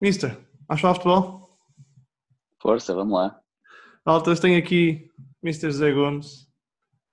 [0.00, 0.36] Mister,
[0.68, 1.58] vamos falar futebol?
[2.60, 3.38] Força, vamos lá.
[4.04, 5.10] Altas, tenho aqui
[5.42, 5.70] Mr.
[5.70, 6.48] José Gomes,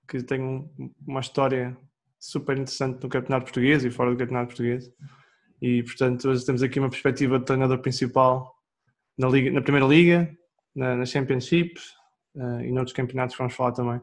[0.08, 0.70] que tem um-
[1.06, 1.78] uma história
[2.20, 4.92] super interessante no Campeonato Português e fora do Campeonato Português.
[5.62, 8.56] E, portanto, hoje temos aqui uma perspectiva de treinador principal
[9.18, 10.38] na, liga, na Primeira Liga,
[10.76, 11.74] na, na Championship
[12.36, 14.00] eh, e noutros campeonatos que vamos falar também.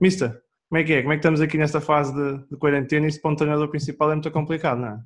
[0.00, 0.30] Mister,
[0.68, 1.02] como é que é?
[1.02, 3.06] Como é que estamos aqui nesta fase de, de quarentena?
[3.06, 5.00] Isso para um treinador principal é muito complicado, não é?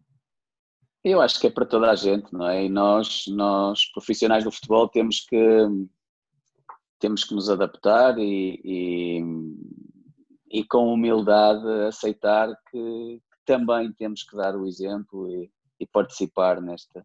[1.02, 2.64] Eu acho que é para toda a gente, não é?
[2.64, 5.36] E nós, nós profissionais do futebol, temos que,
[6.98, 9.22] temos que nos adaptar e, e,
[10.50, 15.50] e com humildade aceitar que, também temos que dar o exemplo e,
[15.80, 17.04] e participar nesta,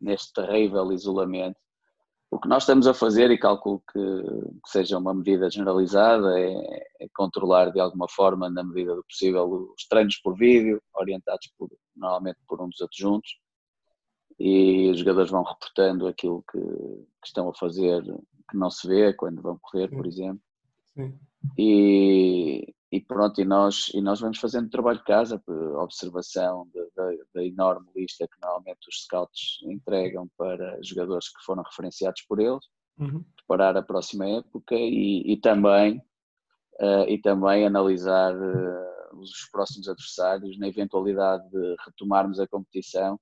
[0.00, 1.56] neste terrível isolamento.
[2.30, 6.86] O que nós estamos a fazer, e calculo que, que seja uma medida generalizada, é,
[7.00, 11.70] é controlar de alguma forma, na medida do possível, os treinos por vídeo, orientados por,
[11.98, 13.38] normalmente por um dos adjuntos,
[14.38, 18.02] e os jogadores vão reportando aquilo que, que estão a fazer,
[18.50, 20.40] que não se vê quando vão correr, por exemplo.
[20.94, 21.18] Sim.
[21.56, 25.42] E, e pronto, e nós, e nós vamos fazendo trabalho de casa,
[25.76, 26.68] observação
[27.34, 32.64] da, enorme lista que normalmente os scouts entregam para jogadores que foram referenciados por eles,
[32.98, 33.24] Uhum.
[33.36, 36.02] preparar a próxima época e, e também,
[36.80, 43.18] eh, e também analisar eh, os próximos adversários na eventualidade de retomarmos a competição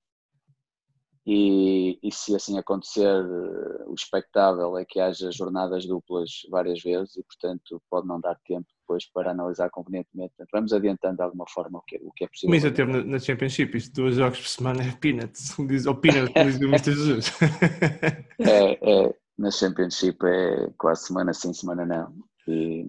[1.27, 7.17] e, e se assim acontecer, eh, o expectável é que haja jornadas duplas várias vezes
[7.17, 10.35] e, portanto, pode não dar tempo depois para analisar convenientemente.
[10.53, 12.53] Vamos adiantando de alguma forma o que, é- o que é possível.
[12.53, 16.33] Mister teve na, na Championship, isto dois jogos por semana é peanuts, diz, ou peanuts,
[16.33, 17.33] como diz o Mister Jesus.
[18.39, 22.15] É, é, na Championship é quase semana sim, semana não.
[22.47, 22.87] E,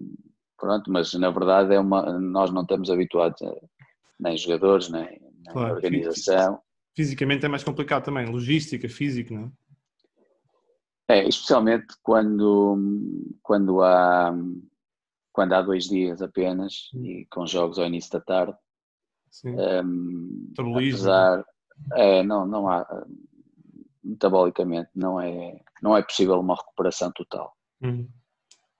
[0.58, 3.54] pronto, mas na verdade é uma, nós não estamos habituados, a,
[4.20, 6.60] nem jogadores, nem, nem Claro, organização.
[6.94, 9.50] Fisicamente é mais complicado também, logística, físico, não é?
[11.10, 12.76] É, especialmente quando,
[13.42, 14.34] quando, há,
[15.32, 18.54] quando há dois dias apenas e com jogos ao início da tarde.
[19.30, 19.54] Sim.
[19.56, 21.46] Um, apesar,
[21.94, 22.86] é, não, não há,
[24.04, 27.54] metabolicamente, não é, não é possível uma recuperação total.
[27.80, 28.08] Uhum.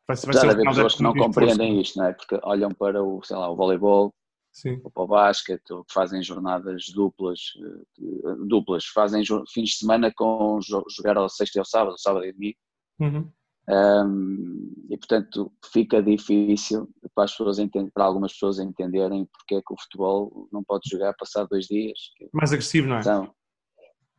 [0.09, 2.13] Vai, ser- vai Apesar de haver pessoas que não compreendem isto, não é?
[2.15, 4.15] Porque olham para o, sei lá, o voleibol,
[4.51, 9.77] Sim, ou para o basquete, ou que fazem jornadas duplas, eh, duplas, fazem fins de
[9.77, 12.57] semana com jo- jogar ao sexto e ao sábado, ao sábado e domingo.
[13.01, 13.31] Uhum.
[13.71, 17.59] Um, e portanto fica difícil para, as pessoas
[17.93, 21.99] para algumas pessoas entenderem porque é que o futebol não pode jogar passar dois dias.
[22.33, 23.01] mais agressivo, não é?
[23.01, 23.35] Então,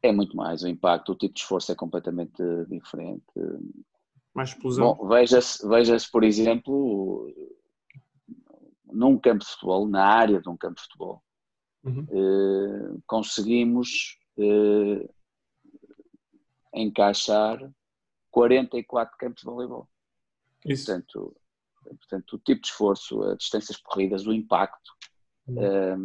[0.04, 3.26] é muito mais o impacto, o tipo de esforço é completamente diferente.
[4.40, 4.96] Mais explosão.
[4.96, 7.30] Bom, veja-se, veja-se, por exemplo,
[8.86, 11.22] num campo de futebol, na área de um campo de futebol,
[11.84, 12.08] Uhum.
[12.10, 15.10] eh, conseguimos eh,
[16.74, 17.70] encaixar
[18.32, 19.90] 44 campos de voleibol.
[20.66, 20.86] Isso.
[20.86, 21.36] Portanto,
[21.84, 24.90] portanto, o tipo de esforço, as distâncias corridas, o impacto,
[25.48, 25.62] Uhum.
[25.62, 25.98] eh,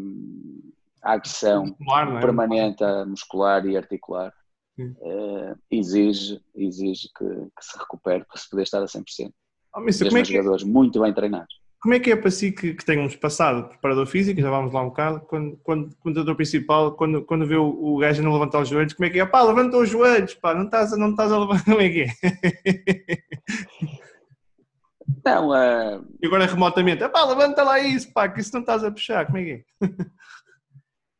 [1.02, 2.20] a agressão Muscular, é?
[2.20, 4.34] permanente muscular e articular
[4.78, 9.30] Eh, exige, exige que, que se recupere para se poder estar a 100%.
[9.76, 11.54] Oh, Mesmo como, é é- jogadores muito bem treinados.
[11.80, 14.82] como é que é para si que, que tenhamos passado preparador físico, já vamos lá
[14.82, 18.68] um bocado, quando, quando, treinador principal, quando, quando vê o, o gajo não levantar os
[18.68, 19.26] joelhos, como é que é?
[19.26, 22.00] Pá, levanta os joelhos, pá, não estás, a- não estás a levantar, como é que
[22.02, 22.08] é?
[25.24, 28.90] Não, eh, E agora remotamente, pá, levanta lá isso, pá, que isso não estás a
[28.90, 29.64] puxar, como é que é?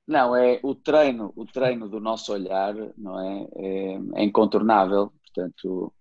[0.06, 3.48] não, é o treino, o treino do nosso olhar, não é?
[3.56, 5.92] É, é incontornável, portanto,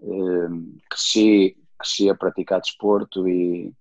[0.00, 0.48] eh,
[0.88, 3.72] cresci, cresci a praticar desporto e,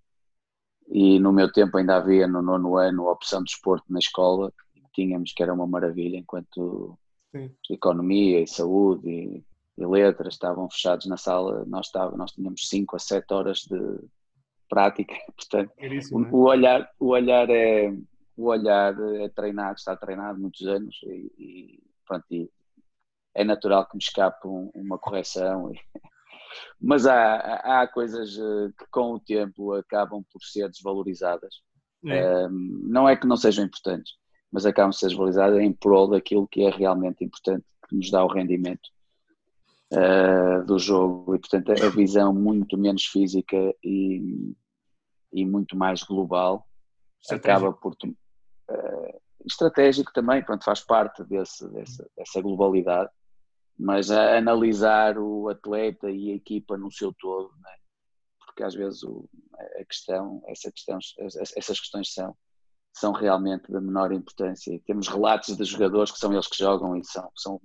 [0.87, 4.51] e no meu tempo ainda havia no nono ano a opção de desporto na escola,
[4.93, 6.97] tínhamos que era uma maravilha enquanto
[7.31, 7.51] Sim.
[7.69, 9.45] economia e saúde e,
[9.77, 13.99] e letras estavam fechados na sala, nós, estava, nós tínhamos 5 a 7 horas de
[14.67, 16.29] prática, portanto, isso, o, é?
[16.31, 17.93] o olhar, o olhar é
[18.37, 22.49] o olhar é treinado, está treinado muitos anos e, e, pronto, e
[23.33, 25.71] é natural que me escape um- uma correção.
[25.73, 25.79] e-
[26.79, 31.55] mas há, há coisas eh, que com o tempo acabam por ser desvalorizadas.
[32.05, 32.47] É.
[32.47, 34.13] Um, não é que não sejam importantes,
[34.51, 38.23] mas acabam por ser desvalorizadas em prol daquilo que é realmente importante, que nos dá
[38.23, 38.87] o rendimento
[39.91, 41.35] uh, do jogo.
[41.35, 44.53] E, portanto, a visão muito menos física e,
[45.33, 46.67] e muito mais global
[47.31, 47.95] acaba por.
[48.69, 53.11] Uh, estratégico também, pronto, faz parte desse, dessa, dessa globalidade,
[53.77, 57.75] mas analisar o atleta e a equipa no seu todo, não é?
[58.45, 62.35] porque às vezes o, a questão, essa questão, essas questões são,
[62.93, 64.79] são realmente da menor importância.
[64.85, 67.61] Temos relatos de jogadores que são eles que jogam e são, são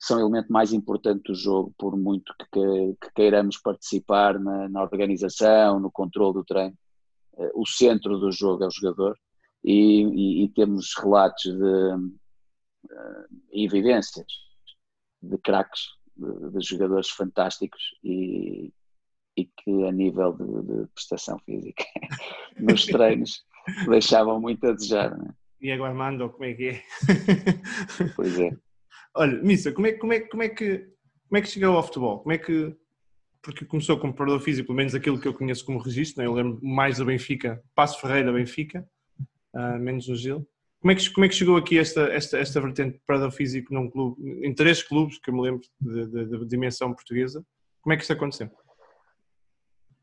[0.00, 4.80] são o elemento mais importante do jogo, por muito que, que queiramos participar na, na,
[4.80, 6.76] organização, no controle do treino.
[7.32, 9.18] Uh, o centro do jogo é o jogador
[9.68, 14.26] e, e, e temos relatos de, uh, e evidências
[15.22, 15.82] de craques,
[16.16, 18.72] de, de, jogadores fantásticos e,
[19.36, 21.84] e que a nível de, de prestação física
[22.58, 23.44] nos treinos
[23.86, 25.14] deixavam muito a desejar.
[25.18, 25.34] Não é?
[25.60, 26.82] Diego Armando, como é que é?
[28.16, 28.56] Pois é.
[29.14, 30.78] Olha, Missa, como é, como, é, como, é que,
[31.28, 32.20] como é que chegou ao futebol?
[32.20, 32.74] Como é que.
[33.42, 36.28] Porque começou como preparador físico, pelo menos aquilo que eu conheço como registro, né?
[36.28, 38.88] eu lembro mais da Benfica, Passo Ferreira Benfica,
[39.54, 40.46] uh, menos no Gil.
[40.80, 43.74] Como é, que, como é que chegou aqui esta, esta, esta vertente de preparador físico
[43.74, 47.44] num clube, em três clubes, que eu me lembro de, dimensão portuguesa?
[47.82, 48.48] Como é que isso aconteceu?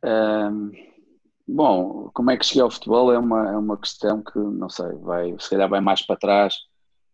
[0.04, 0.72] Um,
[1.48, 4.92] bom, como é que cheguei ao futebol é uma, é uma questão que, não sei,
[4.98, 6.56] vai, se calhar vai mais para trás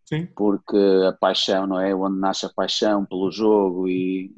[0.06, 0.26] Sim.
[0.34, 0.76] porque
[1.08, 1.94] a paixão, não é?
[1.94, 4.34] Onde nasce a paixão pelo jogo e,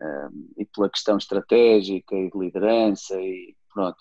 [0.00, 3.98] um, e pela questão estratégica e de liderança e pronto,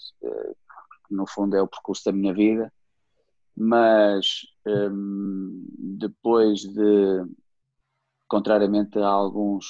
[1.10, 2.72] uh, no fundo é o percurso da minha vida,
[3.56, 7.26] mas um, depois de,
[8.28, 9.66] contrariamente a alguns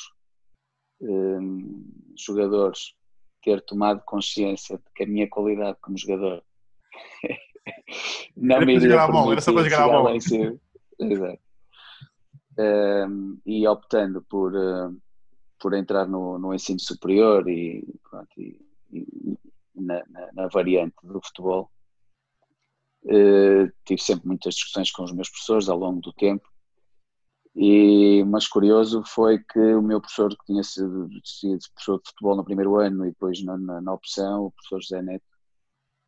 [1.02, 1.84] um,
[2.18, 2.96] jogadores,
[3.44, 6.42] ter tomado consciência de que a minha qualidade como jogador
[8.38, 10.16] não era me iria bola, era só para jogar a bola.
[10.16, 11.40] Exato.
[12.58, 14.96] Um, e optando por, uh,
[15.60, 19.38] por entrar no, no ensino superior e, pronto, e, e
[19.76, 21.70] na, na, na, variante do futebol,
[23.06, 26.48] uh, tive sempre muitas discussões com os meus professores ao longo do tempo.
[27.56, 32.36] E, mas curioso foi que o meu professor, que tinha sido, sido professor de futebol
[32.36, 35.26] no primeiro ano e depois na, na, na opção, o professor José Neto,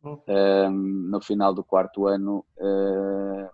[0.02, 0.70] um,
[1.10, 3.48] no final do quarto ano, uh,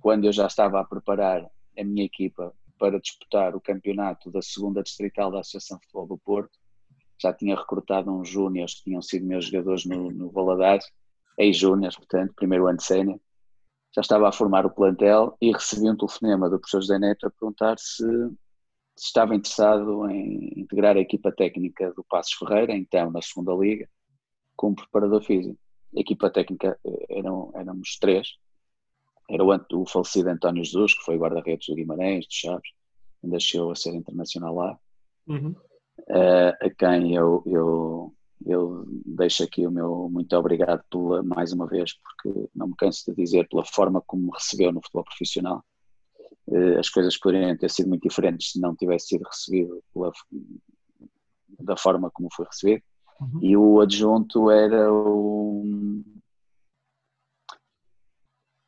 [0.00, 1.46] quando eu já estava a preparar
[1.78, 6.18] a minha equipa para disputar o campeonato da segunda distrital da Associação de Futebol do
[6.18, 6.58] Porto,
[7.18, 10.86] já tinha recrutado uns júniores que tinham sido meus jogadores no, no Valadares,
[11.38, 13.20] ex-júniores, portanto, primeiro ano de sénior.
[13.94, 17.30] Já estava a formar o plantel e recebi um telefonema do professor José Neto a
[17.30, 18.04] perguntar se,
[18.94, 23.88] se estava interessado em integrar a equipa técnica do Passos Ferreira, então na segunda liga,
[24.54, 25.58] como preparador físico
[25.96, 28.36] a equipa técnica eh, eram, éramos três.
[29.28, 32.70] Era o, o falecido António Jesus, que foi guarda-redes do Guimarães, do Chaves,
[33.24, 34.78] ainda chegou a ser internacional lá,
[35.26, 35.54] uhum.
[36.00, 38.14] Uh, a quem eu, eu,
[38.44, 43.04] eu deixo aqui o meu muito obrigado pela, mais uma vez, porque não me canso
[43.10, 45.64] de dizer pela forma como me recebeu no futebol profissional.
[46.46, 50.12] Uh, as coisas poderiam ter sido muito diferentes se não tivesse sido recebido pela,
[51.60, 52.82] da forma como foi recebido.
[53.20, 53.40] Uhum.
[53.42, 55.64] E o adjunto era o,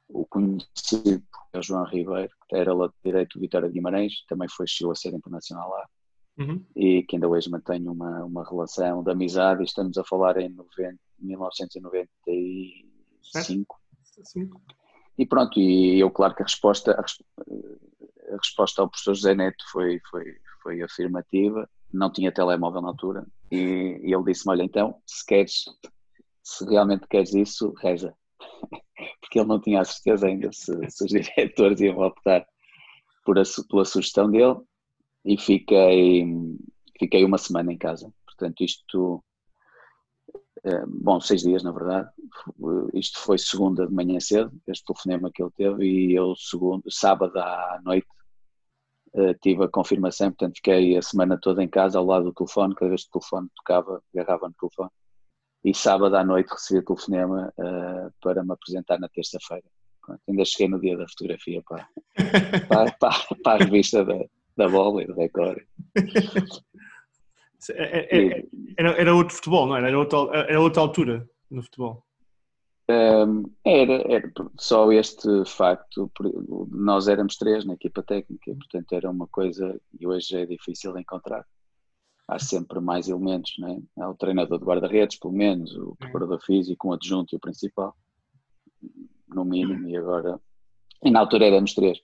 [0.08, 1.22] o conhecido
[1.52, 4.94] é João Ribeiro, que era lá direito do Vitória de Guimarães, também foi, chegou a
[4.94, 5.88] ser internacional lá.
[6.38, 6.64] Uhum.
[6.76, 9.62] E que ainda hoje mantém uma, uma relação de amizade.
[9.62, 13.76] E estamos a falar em 90, 1995.
[14.24, 14.62] Cinco.
[15.16, 17.04] E pronto, e eu, claro que a resposta, a,
[18.32, 23.26] a resposta ao professor José Neto foi, foi, foi afirmativa não tinha telemóvel na altura,
[23.50, 25.64] e, e ele disse-me, olha então, se queres,
[26.42, 28.14] se realmente queres isso, reza.
[29.20, 32.46] Porque ele não tinha a certeza ainda se, se os diretores iam optar
[33.24, 34.56] por a, pela sugestão dele,
[35.28, 36.24] e fiquei,
[36.98, 38.10] fiquei uma semana em casa.
[38.24, 39.22] Portanto, isto,
[40.64, 42.08] eh, bom, seis dias na verdade,
[42.94, 47.36] isto foi segunda de manhã cedo, este telefonema que ele teve, e eu segundo, sábado
[47.36, 48.08] à noite
[49.12, 52.74] uh, tive a confirmação, portanto fiquei a semana toda em casa ao lado do telefone,
[52.74, 54.90] cada vez que o telefone tocava, agarrava no telefone.
[55.62, 59.64] E sábado à noite recebi o telefonema uh, para me apresentar na terça-feira.
[60.26, 61.86] Ainda cheguei no dia da fotografia para,
[62.66, 64.16] para, para, para a revista da,
[64.58, 65.64] da bola e do recorde.
[67.70, 68.46] É, é, é,
[68.76, 69.88] era, era outro futebol, não era?
[69.88, 72.04] Era outra, era outra altura no futebol.
[72.90, 76.10] Um, era, era, só este facto,
[76.70, 81.00] nós éramos três na equipa técnica, portanto era uma coisa e hoje é difícil de
[81.00, 81.44] encontrar.
[82.26, 84.02] Há sempre mais elementos, não é?
[84.02, 87.94] Há o treinador de guarda-redes, pelo menos, o preparador físico, um adjunto e o principal,
[89.28, 90.40] no mínimo, e agora.
[91.02, 91.98] E na altura éramos três.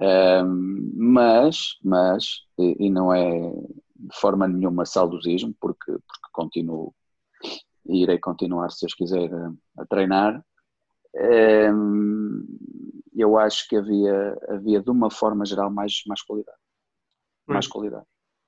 [0.00, 6.94] Um, mas, mas, e, e não é de forma nenhuma saudosismo, porque, porque continuo
[7.86, 10.44] e irei continuar, se Deus quiser, a, a treinar.
[11.14, 12.44] Um,
[13.14, 16.58] eu acho que havia, havia, de uma forma geral, mais, mais qualidade.
[17.46, 18.06] Mais qualidade.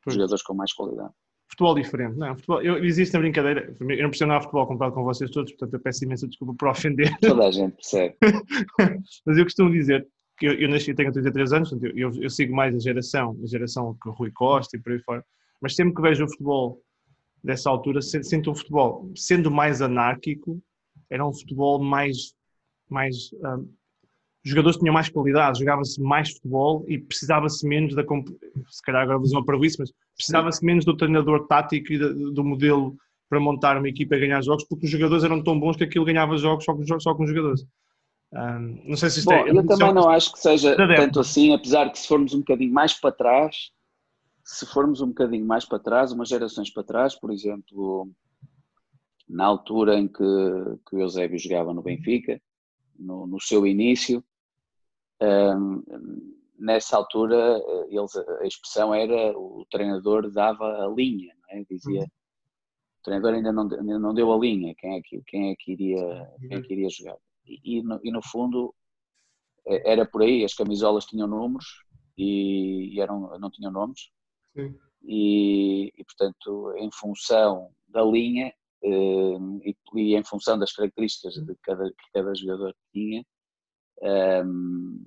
[0.08, 1.12] Jogadores com mais qualidade.
[1.48, 2.34] Futebol diferente, não?
[2.34, 5.74] Futebol, eu, existe a brincadeira, eu não percebo nada futebol comparado com vocês todos, portanto
[5.74, 7.16] eu peço imensa desculpa por ofender.
[7.20, 8.16] Toda a gente percebe.
[9.24, 10.06] Mas eu costumo dizer,
[10.42, 13.96] eu, eu nasci, tenho 33 anos, eu, eu, eu, sigo mais a geração, a geração
[14.00, 15.24] que o Rui Costa e por aí fora,
[15.60, 16.82] mas sempre que vejo o futebol
[17.42, 20.60] dessa altura, sinto um futebol, sendo mais anárquico,
[21.08, 22.34] era um futebol mais,
[22.90, 23.68] mais um,
[24.46, 28.04] os jogadores tinham mais qualidade, jogava-se mais futebol e precisava-se menos da.
[28.68, 32.96] Se calhar agora vou para isso, mas precisava-se menos do treinador tático e do modelo
[33.28, 36.04] para montar uma equipa e ganhar jogos, porque os jogadores eram tão bons que aquilo
[36.04, 37.66] ganhava jogos só com, só com os jogadores.
[38.32, 39.50] Um, não sei se isto Bom, é.
[39.50, 42.92] Eu também não acho que seja tanto assim, apesar que se formos um bocadinho mais
[42.94, 43.70] para trás,
[44.44, 48.10] se formos um bocadinho mais para trás, umas gerações para trás, por exemplo,
[49.28, 50.24] na altura em que,
[50.88, 52.40] que o Eusébio jogava no Benfica,
[52.98, 54.24] no, no seu início,
[55.20, 55.82] um,
[56.58, 61.62] nessa altura eles, a expressão era o treinador dava a linha, é?
[61.68, 62.06] dizia uhum.
[62.06, 65.72] o treinador ainda não, ainda não deu a linha, quem é que, quem é que,
[65.72, 67.16] iria, quem é que iria jogar.
[67.46, 68.74] E, no, e no fundo
[69.66, 71.84] era por aí, as camisolas tinham números
[72.16, 74.10] e, e eram, não tinham nomes.
[75.02, 81.88] E, e, portanto, em função da linha e, e, em função das características de cada,
[81.90, 83.24] que cada jogador tinha,
[84.44, 85.04] um,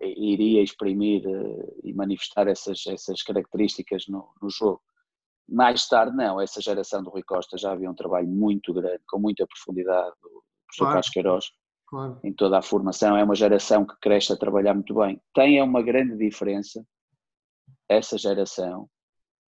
[0.00, 4.82] iria exprimir uh, e manifestar essas, essas características no, no, jogo.
[5.48, 9.18] Mais tarde, não, essa geração do Rui Costa já havia um trabalho muito grande, com
[9.18, 10.14] muita profundidade,
[10.68, 10.92] professor claro.
[10.92, 11.44] Carlos Queiroz,
[11.86, 12.20] claro.
[12.22, 13.16] em toda a formação.
[13.16, 15.20] É uma geração que cresce a trabalhar muito bem.
[15.34, 16.86] Tem uma grande diferença,
[17.88, 18.88] essa geração,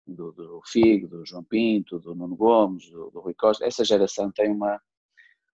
[0.08, 4.32] do, do Figo, do João Pinto, do Nuno Gomes, do, do Rui Costa, essa geração
[4.32, 4.80] tem uma,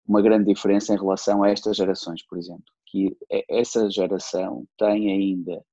[0.06, 3.16] uma grande diferença em relação a estas gerações, por exemplo, que
[3.48, 5.64] essa geração tem ainda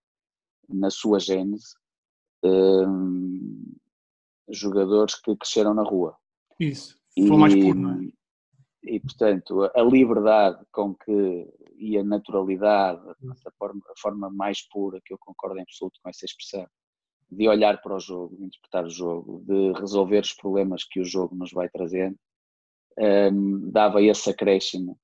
[0.68, 1.74] na sua gênese
[2.44, 3.74] hum,
[4.48, 6.16] jogadores que cresceram na rua.
[6.60, 8.17] Isso, foi mais puro, não é?
[8.82, 13.00] E, portanto, a liberdade com que e a naturalidade,
[13.46, 16.66] a forma, a forma mais pura, que eu concordo em absoluto com essa expressão,
[17.30, 21.04] de olhar para o jogo, de interpretar o jogo, de resolver os problemas que o
[21.04, 22.18] jogo nos vai trazendo,
[22.98, 24.98] um, dava esse acréscimo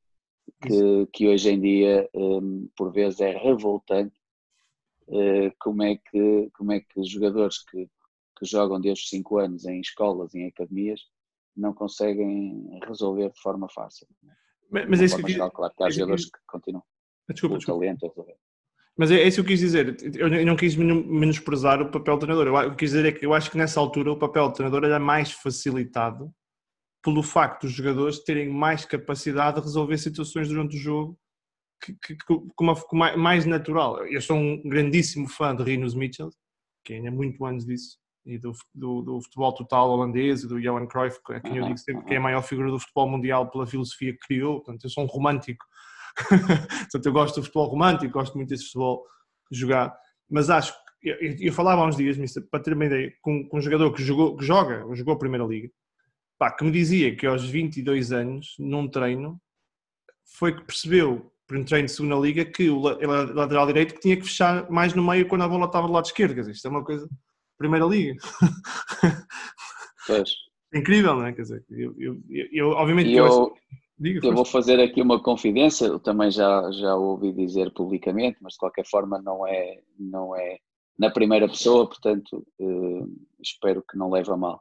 [0.60, 4.14] que, que hoje em dia, um, por vezes, é revoltante.
[5.06, 7.86] Uh, como, é que, como é que jogadores que,
[8.38, 11.02] que jogam desde os 5 anos em escolas, em academias,
[11.56, 14.06] não conseguem resolver de forma fácil.
[14.70, 15.32] Mas, mas é isso que...
[15.32, 16.82] Geral, claro que há jogadores que continuam
[17.32, 18.12] desculpa, o talento.
[18.96, 19.96] Mas é, é isso que eu quis dizer.
[20.16, 22.64] Eu não quis menosprezar o papel do treinador.
[22.64, 25.00] Eu, quis dizer é que eu acho que nessa altura o papel do treinador era
[25.00, 26.32] mais facilitado
[27.02, 31.18] pelo facto dos jogadores terem mais capacidade de resolver situações durante o jogo
[31.82, 34.06] que, que, que, mais natural.
[34.06, 36.30] Eu sou um grandíssimo fã de Rinus Mitchell,
[36.82, 40.60] que ainda é muito antes disso, e do, do, do, futebol total holandês e do
[40.60, 43.50] Johan Cruyff, a quem eu digo sempre que é a maior figura do futebol mundial
[43.50, 44.60] pela filosofia que criou.
[44.60, 45.64] Portanto, eu sou um romântico.
[46.28, 49.04] Portanto, eu gosto do futebol romântico, gosto muito desse futebol
[49.50, 49.94] jogar.
[50.30, 52.16] Mas acho que eu, eu falava há uns dias,
[52.50, 55.44] para ter uma ideia, com, com um jogador que, jogou, que joga, jogou a Primeira
[55.44, 55.70] Liga,
[56.38, 59.40] pá, que me dizia que aos 22 anos, num treino,
[60.38, 64.22] foi que percebeu, por um treino de segunda liga, que o lateral direito tinha que
[64.22, 66.34] fechar mais no meio quando a bola estava do lado esquerdo.
[66.34, 67.08] Quer dizer, isto é uma coisa.
[67.58, 68.16] Primeira liga.
[70.06, 70.30] Pois.
[70.74, 71.32] Incrível, não é?
[71.32, 72.20] Quer dizer, eu, eu,
[72.52, 73.12] eu obviamente.
[73.12, 73.54] Eu, eu,
[73.98, 78.54] digo, eu vou fazer aqui uma confidência, eu também já, já ouvi dizer publicamente, mas
[78.54, 80.58] de qualquer forma não é, não é
[80.98, 83.06] na primeira pessoa, portanto eh,
[83.40, 84.60] espero que não leve a mal.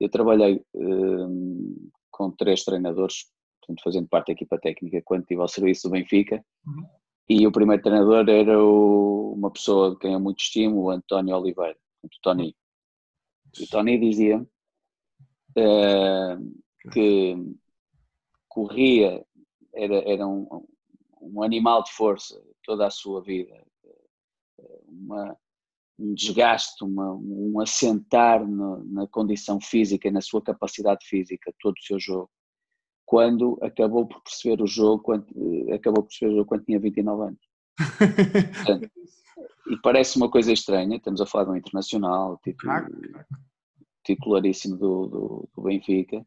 [0.00, 3.26] Eu trabalhei um, com três treinadores,
[3.60, 6.44] portanto, fazendo parte da equipa técnica, quando estive ao serviço do Benfica.
[6.66, 6.86] Uhum.
[7.28, 11.36] E o primeiro treinador era o, uma pessoa de quem eu muito estimo, o António
[11.36, 12.56] Oliveira, o Tony.
[13.60, 14.46] O Tony dizia
[15.56, 17.36] uh, que
[18.48, 19.24] corria,
[19.74, 20.66] era, era um,
[21.20, 23.64] um animal de força toda a sua vida.
[24.86, 25.36] Uma,
[25.98, 31.74] um desgaste, uma, um assentar no, na condição física e na sua capacidade física todo
[31.76, 32.30] o seu jogo,
[33.06, 35.26] quando acabou por perceber o jogo, quando,
[35.70, 37.40] eh, acabou por perceber o jogo quando tinha 29 anos.
[38.66, 38.90] Portanto,
[39.66, 42.88] e parece uma coisa estranha, estamos a falar de um internacional, titular,
[44.04, 46.24] titularíssimo do, do, do Benfica,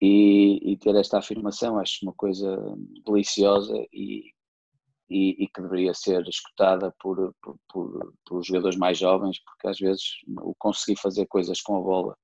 [0.00, 2.58] e, e, ter esta afirmação acho uma coisa
[3.06, 4.32] deliciosa e,
[5.08, 9.78] e, e, que deveria ser escutada por, por, por, por, jogadores mais jovens, porque às
[9.78, 10.02] vezes
[10.42, 12.16] o conseguir fazer coisas com a bola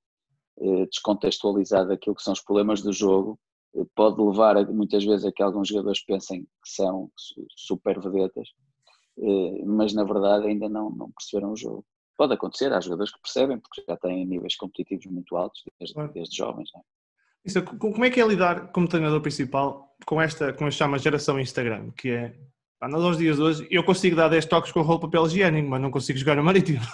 [0.59, 3.39] eh, descontextualizar daquilo que são os problemas do jogo
[3.75, 7.11] eh, pode levar muitas vezes a que alguns jogadores pensem que são
[7.57, 8.49] super vedetas,
[9.67, 11.85] mas na verdade ainda não, não perceberam o jogo.
[12.17, 16.37] Pode acontecer, há jogadores que percebem, porque já têm níveis competitivos muito altos desde, desde
[16.37, 16.69] jovens.
[16.77, 16.81] É?
[17.45, 21.91] Isso, como é que é lidar como treinador principal com esta, como chama, geração Instagram,
[21.93, 22.35] que é
[22.81, 25.05] Pá, nós aos dias de hoje, eu consigo dar 10 toques com o rolo de
[25.05, 26.81] papel higiênico, mas não consigo jogar no marítimo.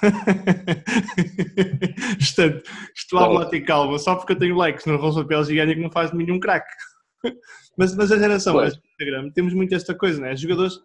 [2.18, 5.42] Portanto, isto há lá tem calma, só porque eu tenho likes no rolo de papel
[5.42, 6.66] higiênico não faz de mim um craque.
[7.78, 10.32] mas, mas a geração do Instagram, temos muito esta coisa, né?
[10.32, 10.76] Os jogadores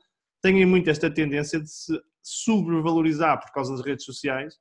[0.41, 4.55] têm muito esta tendência de se sobrevalorizar por causa das redes sociais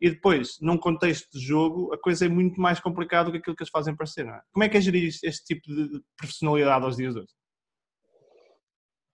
[0.00, 3.56] e depois, num contexto de jogo, a coisa é muito mais complicada do que aquilo
[3.56, 4.42] que eles fazem parecer, não é?
[4.52, 7.32] Como é que é gerir este tipo de profissionalidade aos dias de hoje?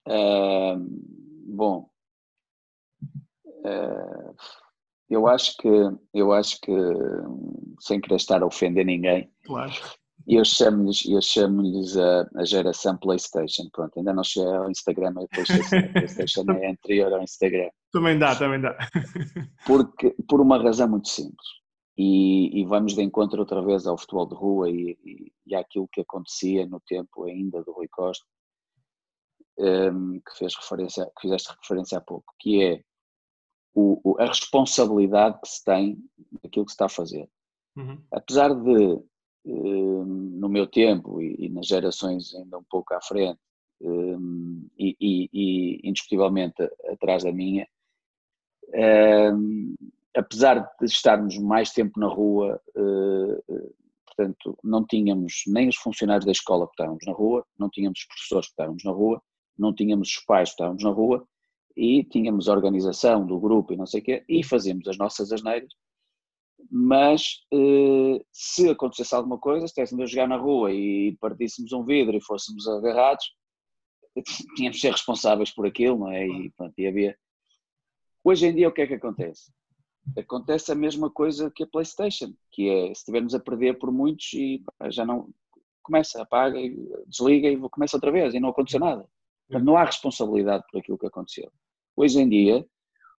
[0.09, 0.77] Uh,
[1.55, 1.89] bom,
[3.47, 4.37] uh,
[5.09, 5.69] eu acho que
[6.13, 6.73] eu acho que
[7.81, 9.73] sem querer estar a ofender ninguém, claro.
[10.27, 13.69] Eu chamo-lhes eu chamo-lhes a, a, geração PlayStation.
[13.73, 17.71] Pronto, ainda não cheguei ao Instagram, a PlayStation, a PlayStation é anterior ao Instagram.
[17.93, 18.77] Também dá, também dá.
[19.67, 21.47] Porque por uma razão muito simples.
[21.97, 25.87] E, e, vamos de encontro outra vez ao futebol de rua e, e, e àquilo
[25.93, 28.25] que acontecia no tempo ainda do Rui Costa
[29.59, 32.83] um, que, fez referência, que fizeste referência há pouco, que é
[33.75, 35.99] o, o, a responsabilidade que se tem
[36.43, 37.29] daquilo que se está a fazer.
[37.77, 38.03] Uhum.
[38.13, 39.03] Apesar de,
[39.45, 43.39] no meu tempo e, nas gerações ainda um pouco à frente,
[43.81, 47.67] um, e, e, e, indiscutivelmente atrás da minha,
[50.15, 53.75] apesar de estarmos mais tempo na rua, uh,
[54.07, 58.07] portanto, não tínhamos nem os funcionários da escola que estávamos na rua, não tínhamos os
[58.07, 59.23] professores que estávamos na rua,
[59.59, 61.27] não tínhamos os pais, estávamos na rua
[61.77, 65.33] e tínhamos a organização do grupo e não sei o quê, e fazíamos as nossas
[65.33, 65.73] asneiras,
[66.71, 71.85] mas eh, se acontecesse alguma coisa, se estivéssemos a jogar na rua e partíssemos um
[71.85, 73.25] vidro e fôssemos agarrados,
[74.57, 76.27] tínhamos de ser responsáveis por aquilo, não é?
[76.27, 77.19] E, pronto, e havia...
[78.25, 79.53] Hoje em dia o que é que acontece?
[80.19, 84.33] Acontece a mesma coisa que a Playstation, que é, se estivermos a perder por muitos
[84.35, 85.29] e já não...
[85.83, 86.59] Começa, apaga,
[87.09, 89.09] desliga e começa outra vez e não aconteceu nada.
[89.49, 91.51] Portanto, não há responsabilidade por aquilo que aconteceu.
[91.97, 92.65] Hoje em dia,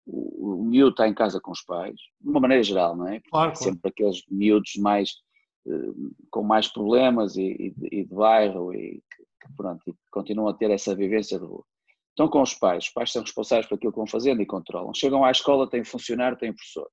[0.06, 3.20] o, o miúdo está em casa com os pais, de uma maneira geral, não é?
[3.30, 3.94] Claro, Sempre claro.
[3.94, 5.12] aqueles miúdos mais,
[5.66, 9.02] uh, com mais problemas e, e, e de bairro e
[9.42, 11.64] que, pronto, e continuam a ter essa vivência de rua.
[12.10, 14.94] Estão com os pais, os pais são responsáveis por aquilo que vão fazendo e controlam.
[14.94, 16.88] Chegam à escola, têm funcionário, têm professor.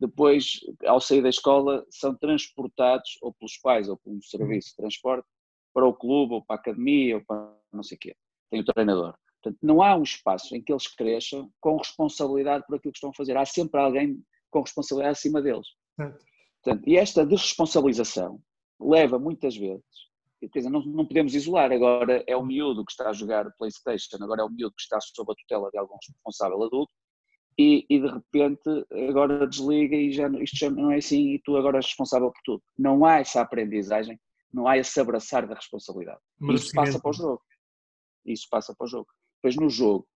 [0.00, 4.76] Depois, ao sair da escola, são transportados ou pelos pais ou por um serviço de
[4.76, 5.26] transporte
[5.72, 8.16] para o clube ou para a academia ou para não sei o quê
[8.54, 9.14] tem o treinador.
[9.44, 13.10] Portanto, não há um espaço em que eles cresçam com responsabilidade por aquilo que estão
[13.10, 13.36] a fazer.
[13.36, 14.18] Há sempre alguém
[14.50, 15.66] com responsabilidade acima deles.
[16.62, 18.40] Portanto, e esta desresponsabilização
[18.80, 19.84] leva muitas vezes,
[20.40, 24.16] quer dizer, não, não podemos isolar, agora é o miúdo que está a jogar Playstation,
[24.22, 26.92] agora é o miúdo que está sob a tutela de algum responsável adulto,
[27.56, 31.56] e, e, de repente agora desliga e já isto já não é assim e tu
[31.56, 32.62] agora és responsável por tudo.
[32.76, 34.18] Não há essa aprendizagem,
[34.52, 36.18] não há esse abraçar da responsabilidade.
[36.50, 37.42] Isso passa para o jogo
[38.24, 39.08] isso passa para o jogo.
[39.44, 40.08] Depois no jogo,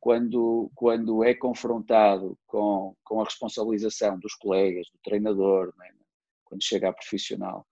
[0.00, 5.90] quando, quando é confrontado com, com a responsabilização dos colegas, do treinador, né?
[6.42, 7.66] quando chega a profissional,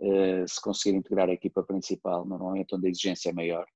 [0.00, 3.66] uh, se conseguir integrar a equipa principal, normalmente onde a exigência é maior,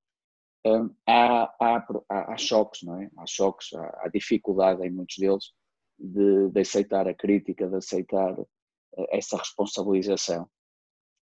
[0.66, 3.08] um, há, há, há, há, choques, não é?
[3.16, 5.54] Há choques, há, há dificuldade em muitos deles
[5.98, 8.46] de, de, aceitar a crítica, de aceitar uh,
[9.08, 10.46] essa responsabilização.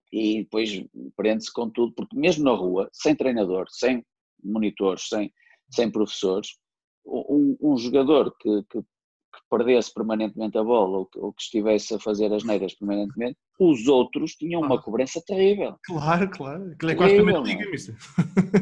[0.09, 0.69] E depois
[1.17, 4.05] prende-se com tudo, porque mesmo na rua, sem treinador, sem
[4.43, 5.31] monitores, sem,
[5.71, 6.57] sem professores,
[7.05, 11.93] um, um jogador que, que, que, perdesse permanentemente a bola ou que, ou que, estivesse
[11.95, 15.77] a fazer as neiras permanentemente, os outros tinham uma cobrança terrível.
[15.83, 16.71] Claro, claro.
[16.71, 17.65] Aquilo é quase liga,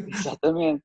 [0.07, 0.83] Exatamente.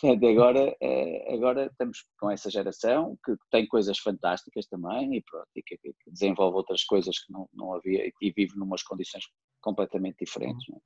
[0.00, 5.46] Portanto, agora, eh, agora estamos com essa geração que tem coisas fantásticas também e, pronto,
[5.54, 9.24] e que, que desenvolve outras coisas que não, não havia e vive numas condições
[9.60, 10.66] completamente diferentes.
[10.68, 10.80] Uhum.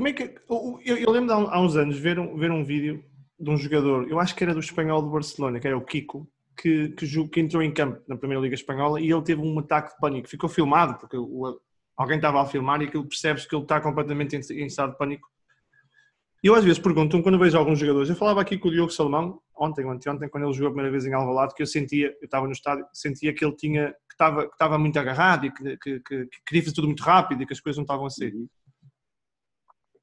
[0.00, 0.34] Como é que.
[0.48, 3.04] Eu, eu lembro de há uns anos ver um, ver um vídeo
[3.38, 6.26] de um jogador, eu acho que era do espanhol do Barcelona, que era o Kiko,
[6.56, 9.92] que, que, que entrou em campo na Primeira Liga Espanhola e ele teve um ataque
[9.92, 10.26] de pânico.
[10.26, 11.60] Ficou filmado, porque o,
[11.94, 14.96] alguém estava a filmar e aquilo percebes que ele está completamente em, em estado de
[14.96, 15.28] pânico.
[16.42, 18.90] E eu às vezes pergunto quando vejo alguns jogadores, eu falava aqui com o Diogo
[18.90, 22.06] Salomão, ontem ou anteontem, quando ele jogou a primeira vez em Alvalade, que eu sentia,
[22.06, 25.52] eu estava no estádio, sentia que ele tinha, que estava, que estava muito agarrado e
[25.52, 28.06] que, que, que, que queria fazer tudo muito rápido e que as coisas não estavam
[28.06, 28.32] a sair.
[28.34, 28.48] Uhum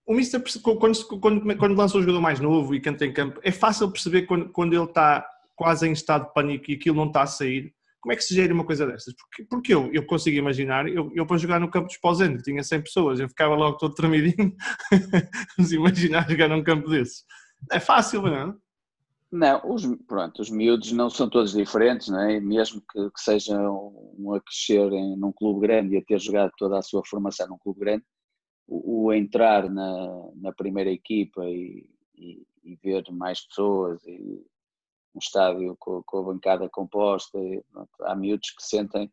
[0.07, 3.51] o Mister, quando, quando, quando lança um jogador mais novo e canta em campo, é
[3.51, 7.23] fácil perceber quando, quando ele está quase em estado de pânico e aquilo não está
[7.23, 7.73] a sair.
[7.99, 9.13] Como é que se gera uma coisa dessas?
[9.13, 12.63] Porque, porque eu, eu consigo imaginar, eu, eu para jogar no campo de Esposende, tinha
[12.63, 14.55] 100 pessoas, eu ficava logo todo tremidinho.
[15.57, 17.25] Vamos imaginar jogar num campo desses.
[17.69, 18.53] É fácil, não é?
[19.29, 22.39] Não, os, pronto, os miúdos não são todos diferentes, não é?
[22.39, 26.51] mesmo que, que sejam um a crescer em, num clube grande e a ter jogado
[26.57, 28.05] toda a sua formação num clube grande,
[28.67, 34.45] o, entrar na, na primeira equipa e, e, e ver mais pessoas e
[35.15, 37.39] um estádio com, com a bancada composta.
[37.39, 39.12] E, pronto, há miúdos que sentem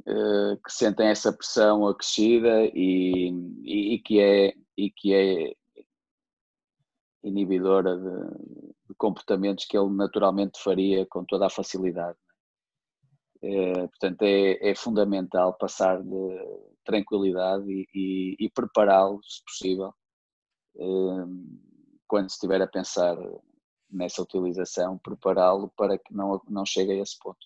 [0.00, 3.30] uh, que sentem essa pressão acrescida e,
[3.62, 5.54] e, e, que é e que é
[7.22, 12.18] inibidora de, de, comportamentos que ele naturalmente faria com toda a facilidade.
[13.42, 19.92] É, portanto, é, é, fundamental passar de tranquilidade e, e, e prepará-lo, se possível,
[20.78, 21.26] eh,
[22.06, 23.16] quando estiver a pensar
[23.90, 27.38] nessa utilização, prepará-lo para que não, não chegue a esse ponto.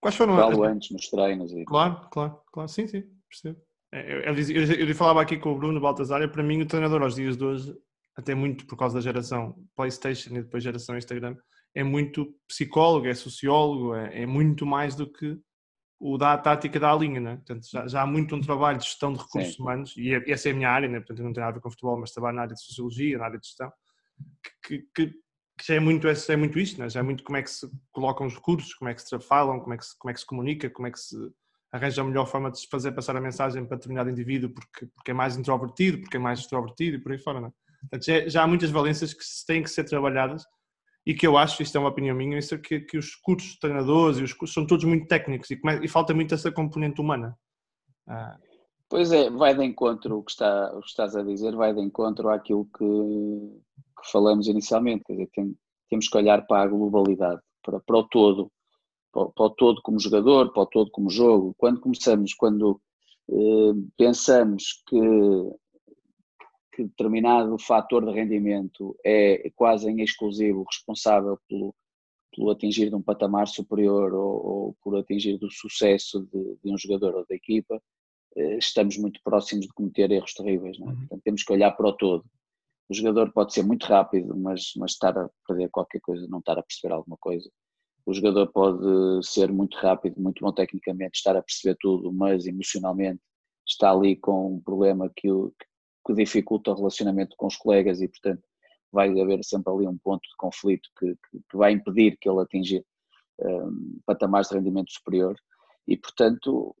[0.00, 1.52] Quais foram Falo antes nos treinos.
[1.52, 1.64] E...
[1.64, 3.60] Claro, claro, claro, sim, sim, percebo.
[3.92, 7.02] É, eu, eu, eu, eu, falava aqui com o Bruno Baltazar, para mim o treinador
[7.02, 7.76] aos dias de hoje,
[8.16, 11.36] até muito por causa da geração Playstation e depois geração Instagram,
[11.74, 15.38] é muito psicólogo, é sociólogo, é, é muito mais do que
[16.04, 17.36] o da tática da linha, né?
[17.36, 19.62] Portanto, já, já, há muito um trabalho de gestão de recursos Sim.
[19.62, 20.98] humanos, e é, essa é a minha área, né?
[20.98, 23.24] Portanto, não tem nada a ver com futebol, mas trabalho na área de sociologia, na
[23.26, 23.72] área de gestão,
[24.66, 26.88] que, que, que já é muito, é muito isto, né?
[26.88, 29.60] já é muito como é que se colocam os recursos, como é que se falam,
[29.60, 31.16] como é que se, como é que se comunica, como é que se
[31.70, 35.12] arranja a melhor forma de se fazer passar a mensagem para determinado indivíduo porque, porque
[35.12, 37.40] é mais introvertido, porque é mais extrovertido e por aí fora.
[37.40, 37.52] Né?
[37.82, 40.44] Portanto, já, já há muitas valências que têm que ser trabalhadas
[41.04, 43.52] e que eu acho, isto é uma opinião minha, isso é que, que os cursos
[43.52, 47.00] de treinadores e os cursos são todos muito técnicos e, e falta muito essa componente
[47.00, 47.36] humana.
[48.06, 48.38] Ah.
[48.88, 51.80] Pois é, vai de encontro o que, está, o que estás a dizer, vai de
[51.80, 55.56] encontro àquilo que, que falamos inicialmente, quer dizer, tem,
[55.88, 58.52] temos que olhar para a globalidade, para, para o todo,
[59.10, 61.54] para, para, o todo como jogador, para o todo como jogo.
[61.56, 62.80] Quando começamos, quando
[63.30, 65.00] eh, pensamos que
[66.72, 71.74] que determinado fator de rendimento é quase em exclusivo responsável pelo,
[72.34, 76.78] pelo atingir de um patamar superior ou, ou por atingir do sucesso de, de, um
[76.78, 77.80] jogador ou da equipa,
[78.36, 80.78] eh, estamos muito próximos de cometer erros terríveis.
[80.80, 80.82] É?
[80.82, 80.96] Uhum.
[80.96, 82.24] Portanto, temos que olhar para o todo.
[82.88, 86.58] O jogador pode ser muito rápido, mas, mas estar a perder qualquer coisa, não estar
[86.58, 87.50] a perceber alguma coisa.
[88.04, 93.20] O jogador pode ser muito rápido, muito bom tecnicamente, estar a perceber tudo, mas emocionalmente
[93.66, 95.52] está ali com um problema que, o,
[96.04, 98.42] que dificulta o relacionamento com os colegas e, portanto,
[98.92, 101.14] vai haver sempre ali um ponto de conflito que,
[101.50, 102.84] que, vai impedir que ele atinja
[103.40, 105.34] um, patamares de rendimento superior.
[105.86, 106.76] E, portanto,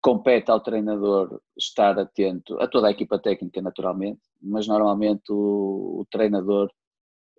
[0.00, 6.06] compete ao treinador estar atento a toda a equipa técnica, naturalmente, mas normalmente o, o
[6.10, 6.70] treinador,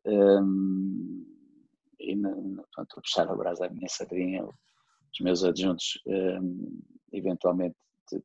[0.06, 1.26] um,
[2.00, 6.82] e portanto, puxar a brasa à minha sardinha, os meus adjuntos um,
[7.12, 7.76] eventualmente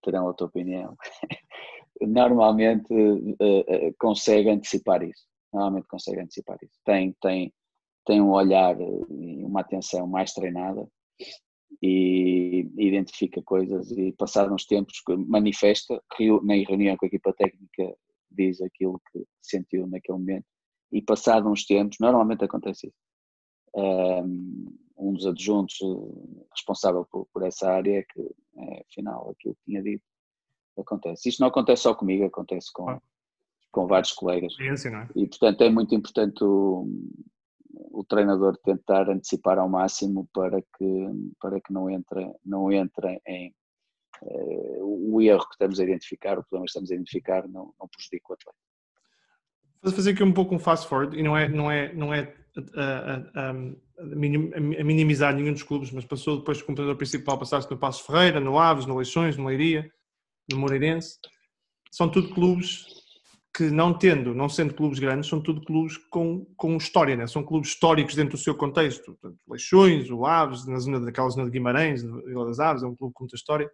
[0.02, 0.96] terão outra opinião,
[2.00, 5.26] normalmente uh, uh, consegue antecipar isso.
[5.52, 6.78] Normalmente consegue antecipar isso.
[6.84, 7.52] Tem, tem,
[8.06, 10.86] tem um olhar e uma atenção mais treinada
[11.82, 16.02] e identifica coisas e passados uns tempos manifesta,
[16.42, 17.96] na reunião com a equipa técnica
[18.30, 20.46] diz aquilo que sentiu naquele momento
[20.92, 22.96] e passados uns tempos, normalmente acontece isso.
[24.96, 25.78] Um dos adjuntos
[26.50, 28.34] responsável por, por essa área que,
[28.88, 30.02] afinal, aquilo que tinha dito
[30.80, 31.28] acontece.
[31.28, 33.00] Isto não acontece só comigo, acontece com, ah.
[33.70, 34.54] com vários colegas.
[34.60, 35.20] É?
[35.20, 36.88] E, portanto, é muito importante o,
[37.72, 41.08] o, treinador tentar antecipar ao máximo para que,
[41.40, 43.54] para que não entre, não entre em
[44.22, 47.88] uh, o erro que estamos a identificar, o problema que estamos a identificar, não, não
[47.88, 48.58] prejudique o atleta.
[49.82, 52.34] Vou fazer aqui um pouco um fast forward e não é, não é, não é
[52.74, 53.54] a, a, a,
[54.04, 58.58] minimizar nenhum dos clubes, mas passou depois do computador principal, passaste no Passo Ferreira, no
[58.58, 59.90] Aves, no Leixões, no Leiria,
[60.50, 61.18] no Moreirense,
[61.90, 62.84] são tudo clubes
[63.54, 67.26] que não tendo, não sendo clubes grandes, são tudo clubes com, com história, né?
[67.26, 69.04] são clubes históricos dentro do seu contexto.
[69.04, 72.94] Portanto, Leixões, o Aves, na zona daquela zona de Guimarães, Vila das Aves, é um
[72.94, 73.68] clube com muita história.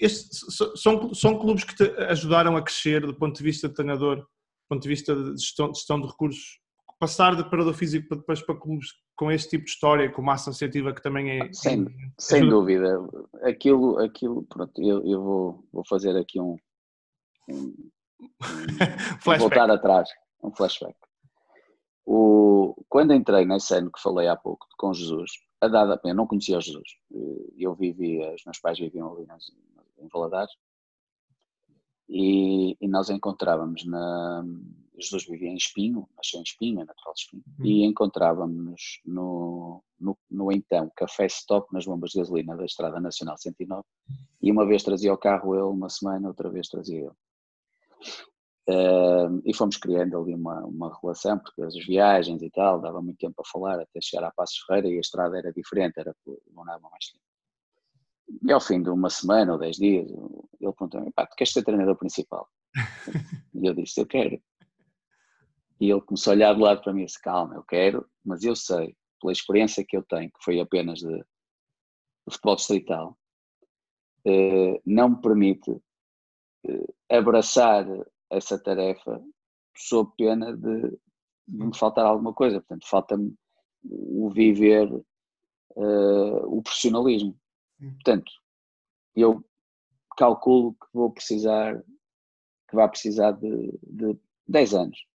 [0.00, 0.40] Estes
[0.76, 4.26] são, são clubes que te ajudaram a crescer do ponto de vista de treinador, do
[4.68, 6.58] ponto de vista de gestão, de, gestão de recursos,
[6.98, 10.50] passar de parador físico para depois para clubes com este tipo de história, com massa
[10.50, 11.52] associativa que também é.
[11.52, 11.86] Sem,
[12.18, 12.98] sem dúvida.
[13.42, 16.56] Aquilo, aquilo pronto, eu, eu vou, vou fazer aqui um.
[17.50, 17.74] um,
[19.28, 20.08] um voltar atrás,
[20.42, 20.96] um flashback.
[22.06, 25.30] O, quando entrei nesse ano que falei há pouco com Jesus,
[25.60, 26.88] a dada, eu não conhecia Jesus,
[27.56, 29.26] eu vivia, os meus pais viviam ali
[29.98, 30.52] em Valadares,
[32.08, 34.44] e, e nós encontrávamos na,
[34.96, 37.66] Jesus vivia em Espinho, nasceu em Espinho, é natural de Espinho, uhum.
[37.66, 43.36] e encontrávamos no, no, no, então Café Stop, nas bombas de gasolina da Estrada Nacional
[43.36, 43.84] 109,
[44.40, 47.10] e uma vez trazia o carro ele, uma semana, outra vez trazia ele.
[48.66, 53.18] Uh, e fomos criando ali uma, uma relação, porque as viagens e tal, dava muito
[53.18, 56.88] tempo a falar até chegar à Passos Ferreira e a estrada era diferente, era dava
[56.88, 57.24] mais tempo.
[58.42, 61.62] E ao fim de uma semana ou dez dias, ele perguntou-me: pá, tu queres ser
[61.62, 62.48] treinador principal?
[63.54, 64.40] e eu disse: eu quero.
[65.80, 68.42] E ele começou a olhar de lado para mim e disse: Calma, eu quero, mas
[68.44, 71.24] eu sei, pela experiência que eu tenho, que foi apenas de, de
[72.30, 73.18] futebol distrital,
[74.24, 75.70] eh, não me permite
[76.66, 77.86] eh, abraçar
[78.30, 79.22] essa tarefa
[79.76, 80.90] sob pena de,
[81.48, 82.60] de me faltar alguma coisa.
[82.60, 83.34] Portanto, falta-me
[83.84, 87.38] o viver uh, o profissionalismo.
[87.78, 88.32] Portanto,
[89.14, 89.44] eu
[90.16, 91.82] calculo que vou precisar,
[92.68, 95.06] que vai precisar de, de 10 anos.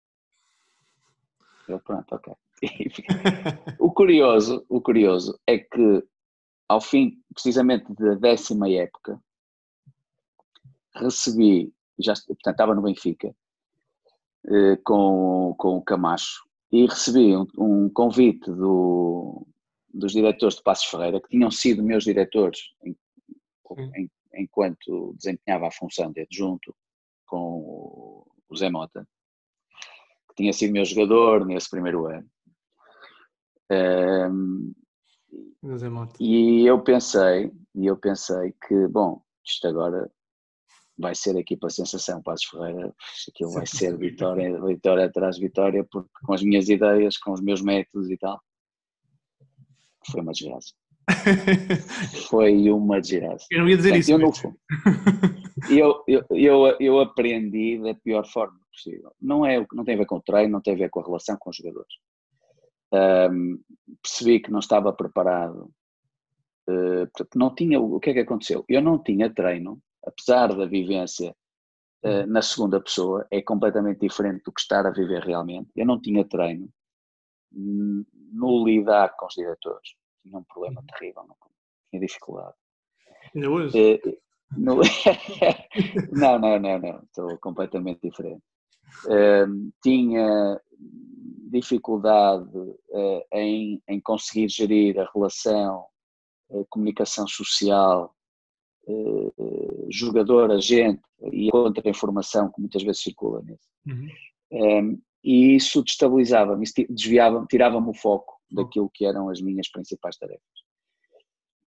[1.70, 2.34] Eu, pronto, ok.
[3.78, 6.04] o curioso, o curioso é que
[6.70, 9.20] ao fim, precisamente da décima época,
[10.94, 13.34] recebi, já, portanto estava no Benfica,
[14.46, 19.44] eh, com, com o Camacho, e recebi um, um convite do,
[19.92, 22.96] dos diretores de Passos Ferreira, que tinham sido meus diretores em,
[23.96, 26.72] em, enquanto desempenhava a função de adjunto
[27.26, 29.04] com o Zé Mota,
[30.30, 32.28] que tinha sido meu jogador nesse primeiro ano.
[33.70, 34.72] Um,
[36.18, 40.10] e eu pensei, e eu pensei que, bom, isto agora
[40.98, 42.92] vai ser aqui para a sensação, Passos Ferreira,
[43.28, 47.62] aquilo vai ser vitória, vitória atrás vitória, porque com as minhas ideias, com os meus
[47.62, 48.40] métodos e tal,
[50.10, 50.72] foi uma desgraça.
[52.28, 53.46] foi uma desgraça.
[53.50, 54.56] Eu não ia dizer Portanto,
[55.66, 55.74] isso.
[55.74, 59.12] Eu, eu, eu, eu, eu aprendi da pior forma possível.
[59.20, 61.04] Não, é, não tem a ver com o treino, não tem a ver com a
[61.04, 61.94] relação com os jogadores.
[62.92, 63.60] Um,
[64.02, 65.70] percebi que não estava preparado.
[66.68, 68.64] Uh, não tinha, o que é que aconteceu?
[68.68, 71.34] Eu não tinha treino, apesar da vivência
[72.04, 75.70] uh, na segunda pessoa, é completamente diferente do que estar a viver realmente.
[75.74, 76.68] Eu não tinha treino
[77.52, 79.94] no lidar com os diretores.
[80.22, 81.36] Tinha um problema terrível, não,
[81.90, 82.54] tinha dificuldade.
[83.34, 83.94] Ainda hoje?
[83.94, 84.18] Uh,
[84.56, 84.80] no...
[86.12, 88.42] não, não, não, não, estou completamente diferente.
[89.06, 90.60] Uh, tinha
[91.50, 95.84] dificuldade uh, em, em conseguir gerir a relação,
[96.50, 98.14] a comunicação social,
[98.86, 103.68] uh, jogador, agente e a contra-informação que muitas vezes circula nisso.
[103.86, 104.08] Uhum.
[104.52, 110.40] Um, e isso destabilizava-me, desviava-me, tirava-me o foco daquilo que eram as minhas principais tarefas.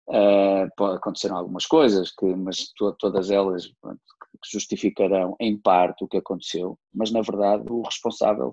[0.08, 4.00] Uh, aconteceram algumas coisas, que, mas to, todas elas pronto,
[4.42, 8.50] que justificarão em parte o que aconteceu, mas na verdade o responsável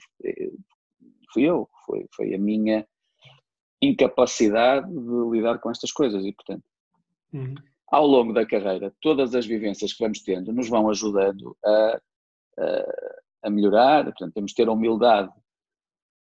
[1.32, 2.88] fui eu, foi, foi a minha
[3.82, 6.63] incapacidade de lidar com estas coisas e portanto
[7.34, 7.56] uhum.
[7.91, 12.02] ao longo da carreira todas as vivências que vamos tendo nos vão ajudando a,
[12.60, 15.32] a, a melhorar, portanto temos de ter a humildade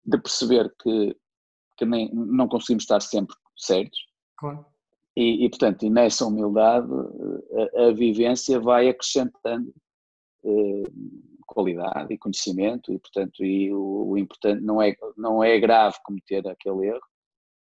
[0.06, 1.16] de perceber que,
[1.78, 4.00] que nem, não conseguimos estar sempre certos
[4.38, 4.66] claro.
[5.20, 6.88] E, e portanto e nessa humildade
[7.76, 9.74] a, a vivência vai acrescentando
[10.46, 10.84] eh,
[11.46, 16.48] qualidade e conhecimento e portanto e o, o, importante não é não é grave cometer
[16.48, 17.02] aquele erro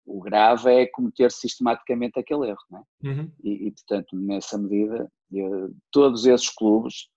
[0.07, 3.09] o grave é cometer sistematicamente aquele erro é?
[3.09, 3.33] Uhum.
[3.43, 7.09] e, e, portanto nessa medida eu, todos esses clubes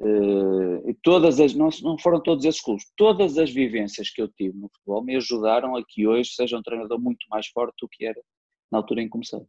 [0.00, 4.28] eh, e todas as não, não foram todos esses clubes todas as vivências que eu
[4.28, 7.88] tive no futebol me ajudaram a que hoje seja um treinador muito mais forte do
[7.88, 8.22] que era
[8.70, 9.40] na altura em que comecei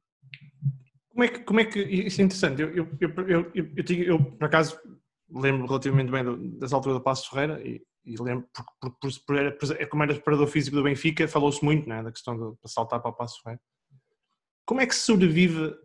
[1.09, 4.03] como é que, como é que isso é interessante, eu, eu, eu, eu, eu, eu,
[4.03, 4.79] eu por acaso
[5.29, 8.47] lembro relativamente bem das alturas do Passo Ferreira e, e lembro,
[8.79, 12.11] por, por, por, era, é como era preparador físico do Benfica, falou-se muito né, da
[12.11, 13.61] questão de, saltar para o Passo Ferreira.
[14.65, 15.75] Como é que se sobrevive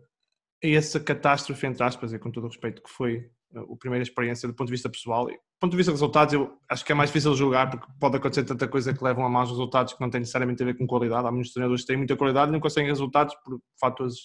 [0.63, 4.03] a essa catástrofe, entre aspas, e com todo o respeito, que foi a uh, primeira
[4.03, 5.27] experiência do ponto de vista pessoal?
[5.59, 8.43] Ponto de vista de resultados, eu acho que é mais difícil julgar porque pode acontecer
[8.43, 11.27] tanta coisa que levam a maus resultados que não tem necessariamente a ver com qualidade.
[11.27, 14.15] Há muitos treinadores que têm muita qualidade e não conseguem resultados por fatores.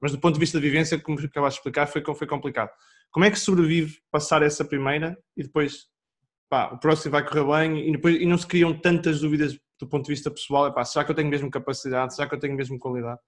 [0.00, 2.70] Mas do ponto de vista de vivência, como acabaste de explicar, foi, foi complicado.
[3.10, 5.86] Como é que sobrevive passar essa primeira e depois
[6.48, 9.86] pá, o próximo vai correr bem e, depois, e não se criam tantas dúvidas do
[9.86, 10.72] ponto de vista pessoal?
[10.72, 12.14] Pá, será que eu tenho mesmo capacidade?
[12.14, 13.20] Será que eu tenho mesmo qualidade?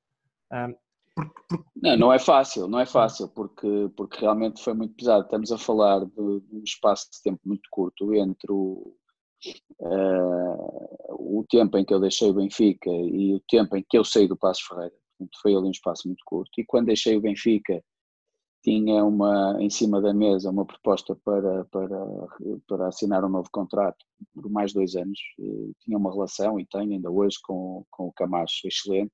[0.52, 0.74] Um,
[1.14, 1.64] porque, porque...
[1.76, 5.24] Não, não é fácil, não é fácil, porque, porque realmente foi muito pesado.
[5.24, 8.96] Estamos a falar de, de um espaço de tempo muito curto entre o,
[9.80, 14.04] uh, o tempo em que eu deixei o Benfica e o tempo em que eu
[14.04, 14.94] saí do Passo Ferreira.
[15.18, 16.50] Portanto, foi ali um espaço muito curto.
[16.58, 17.82] E quando deixei o Benfica,
[18.62, 22.06] tinha uma em cima da mesa uma proposta para, para,
[22.66, 25.18] para assinar um novo contrato por mais dois anos.
[25.80, 29.12] Tinha uma relação e tenho ainda hoje com, com o Camacho excelente.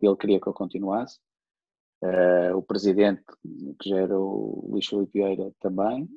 [0.00, 1.18] Ele queria que eu continuasse.
[2.02, 3.22] Uh, o presidente,
[3.80, 6.08] que já era o Luís Filipe Vieira, também.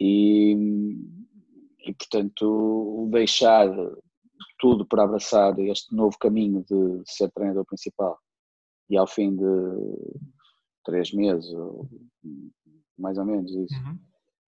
[0.00, 0.54] E,
[1.86, 3.68] e, portanto, deixar
[4.58, 8.18] tudo para abraçar este novo caminho de ser treinador principal
[8.88, 9.44] e ao fim de
[10.84, 11.50] três meses,
[12.98, 13.74] mais ou menos isso.
[13.74, 13.98] Uhum.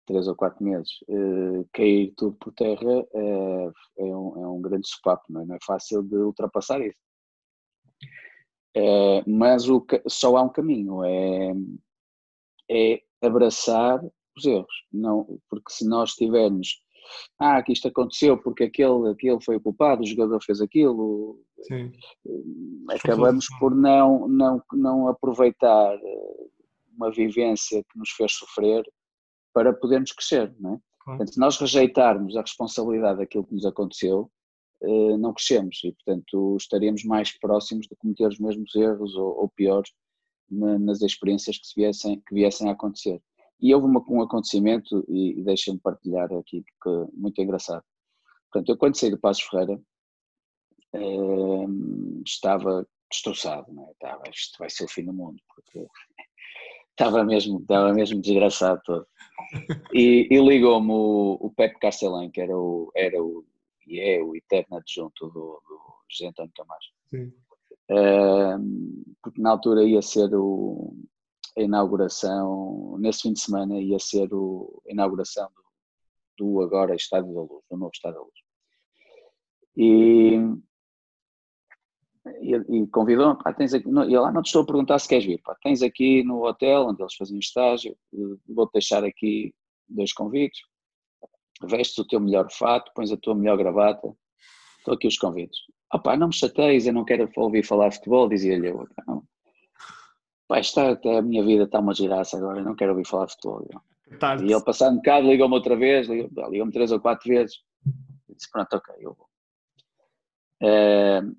[0.06, 4.88] três ou quatro meses, uh, cair tudo por terra uh, é, um, é um grande
[4.88, 5.46] sopapo, não é?
[5.46, 6.98] não é fácil de ultrapassar isso.
[8.76, 11.52] Uh, mas o, só há um caminho, é,
[12.70, 14.04] é abraçar
[14.36, 16.82] os erros, não, porque se nós tivermos
[17.38, 21.92] ah, que isto aconteceu porque aquele, aquele foi o culpado, o jogador fez aquilo, Sim.
[22.90, 25.98] acabamos por não, não, não aproveitar
[26.96, 28.84] uma vivência que nos fez sofrer
[29.54, 30.78] para podermos crescer, não é?
[31.04, 34.35] Portanto, se nós rejeitarmos a responsabilidade daquilo que nos aconteceu, eh,
[35.18, 39.90] não crescemos e, portanto, estaríamos mais próximos de cometer os mesmos erros ou, ou piores
[40.50, 43.20] nas experiências que, viessem, que viessem a acontecer.
[43.60, 47.82] E houve uma, um acontecimento, e, deixem-me partilhar aqui, que muito engraçado.
[48.52, 49.80] Portanto, eu quando saí do Passos Ferreira,
[50.92, 51.66] eh,
[52.24, 53.92] estava destroçado, não é?
[53.92, 55.86] estava, isto vai ser o fim do mundo, porque
[56.90, 59.06] estava mesmo, estava mesmo desgraçado todo.
[59.92, 63.44] E, e ligou-me o, o Pepe Carcelan, que era o, era o,
[63.86, 66.92] e é o eterno adjunto do, do José António Camacho.
[67.10, 67.32] Sim.
[67.88, 70.94] Uh, porque na altura ia ser o,
[71.56, 75.48] a inauguração, nesse fim de semana ia ser o, a inauguração
[76.36, 78.34] do, do agora Estádio da Luz, do novo Estádio da Luz.
[79.76, 80.40] E
[82.40, 85.08] e, e convidou-me, pá, tens aqui, não, e lá não te estou a perguntar se
[85.08, 87.96] queres vir, pá, tens aqui no hotel onde eles faziam estágio,
[88.48, 89.54] vou-te deixar aqui
[89.88, 90.60] dois convites,
[91.62, 94.12] vestes o teu melhor fato, pões a tua melhor gravata,
[94.78, 95.58] estou aqui os convites.
[95.90, 98.86] Ah pá, não me chateis, eu não quero ouvir falar de futebol, dizia-lhe eu.
[99.06, 99.22] Não.
[100.48, 103.32] Pá, está, a minha vida está uma giraça agora, eu não quero ouvir falar de
[103.32, 103.66] futebol.
[104.44, 107.56] E ele passado um bocado ligou-me outra vez, ligou-me três ou quatro vezes,
[108.28, 109.26] disse pronto, ok, eu vou.
[110.62, 111.36] Uh,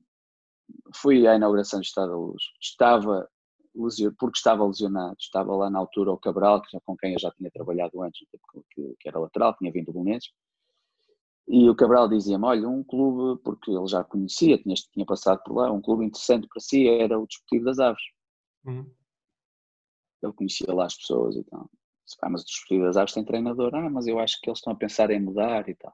[0.96, 3.28] fui à inauguração do Estado da Luz, estava,
[4.20, 8.02] porque estava lesionado, estava lá na altura o Cabral, com quem eu já tinha trabalhado
[8.02, 8.26] antes,
[8.74, 10.32] que, que era lateral, tinha vindo do Belenenses,
[11.48, 15.56] e o Cabral dizia-me, olha, um clube, porque ele já conhecia, tinha, tinha passado por
[15.56, 18.04] lá, um clube interessante para si era o Desportivo das Aves.
[18.66, 18.92] Uhum.
[20.22, 21.70] Ele conhecia lá as pessoas e tal.
[22.22, 23.74] Ah, mas o Desportivo das Aves tem treinador.
[23.76, 25.94] Ah, mas eu acho que eles estão a pensar em mudar e tal.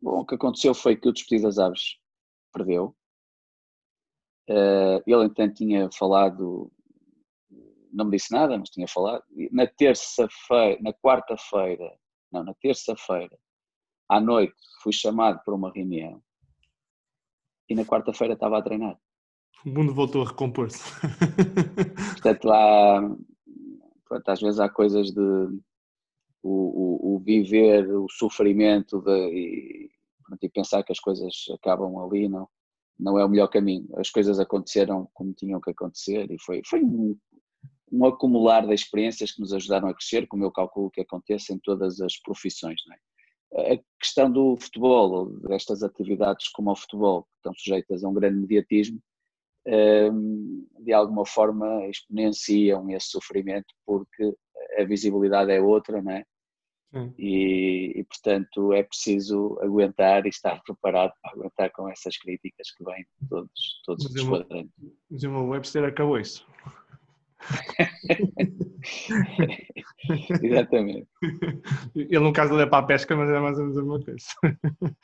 [0.00, 1.98] Bom, o que aconteceu foi que o Desportivo das Aves
[2.50, 2.96] perdeu,
[4.50, 6.72] Uh, ele então tinha falado,
[7.92, 9.22] não me disse nada, mas tinha falado.
[9.50, 11.92] Na terça-feira, na quarta-feira,
[12.32, 13.36] não, na terça-feira,
[14.08, 16.22] à noite, fui chamado para uma reunião
[17.68, 18.98] e na quarta-feira estava a treinar.
[19.64, 20.82] O mundo voltou a recompor-se.
[22.14, 23.00] Portanto, lá,
[24.08, 25.20] pronto, às vezes há coisas de
[26.42, 29.90] o, o, o viver, o sofrimento de, e,
[30.24, 32.48] pronto, e pensar que as coisas acabam ali, não
[33.00, 33.88] não é o melhor caminho.
[33.96, 37.16] As coisas aconteceram como tinham que acontecer e foi, foi um,
[37.92, 41.58] um acumular de experiências que nos ajudaram a crescer, como eu calculo que acontece em
[41.58, 42.80] todas as profissões.
[43.52, 43.74] É?
[43.74, 48.38] A questão do futebol, destas atividades como o futebol, que estão sujeitas a um grande
[48.38, 49.00] mediatismo,
[49.66, 54.34] hum, de alguma forma exponenciam esse sofrimento porque
[54.78, 56.24] a visibilidade é outra, não é?
[57.16, 62.84] E, e, portanto é preciso aguentar e estar preparado para aguentar com essas críticas que
[62.84, 64.72] vêm de todos, todos os quadrantes.
[65.08, 66.46] Mas o Webster acabou isso.
[70.42, 71.08] Exatamente.
[71.94, 74.04] Ele no caso ele é para a pesca, mas é mais ou menos a mesma
[74.04, 74.24] coisa.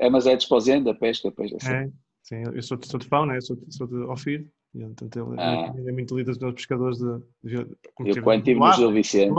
[0.00, 1.56] É, mas é desposendo a pesca, a pesca.
[1.72, 1.88] É,
[2.24, 3.36] sim, eu sou, sou de pau, né?
[3.36, 5.72] eu sou, sou de Ofir e, portanto, ele ah.
[5.76, 7.76] é muito lido nos pescadores de, de, de
[8.18, 9.34] Eu quando estive no Gil Vicente, eu,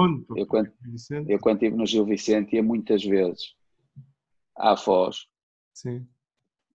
[0.48, 0.72] quando,
[1.28, 3.58] eu quando estive no Gil Vicente ia muitas vezes
[4.56, 5.28] à Foz
[5.74, 6.08] Sim.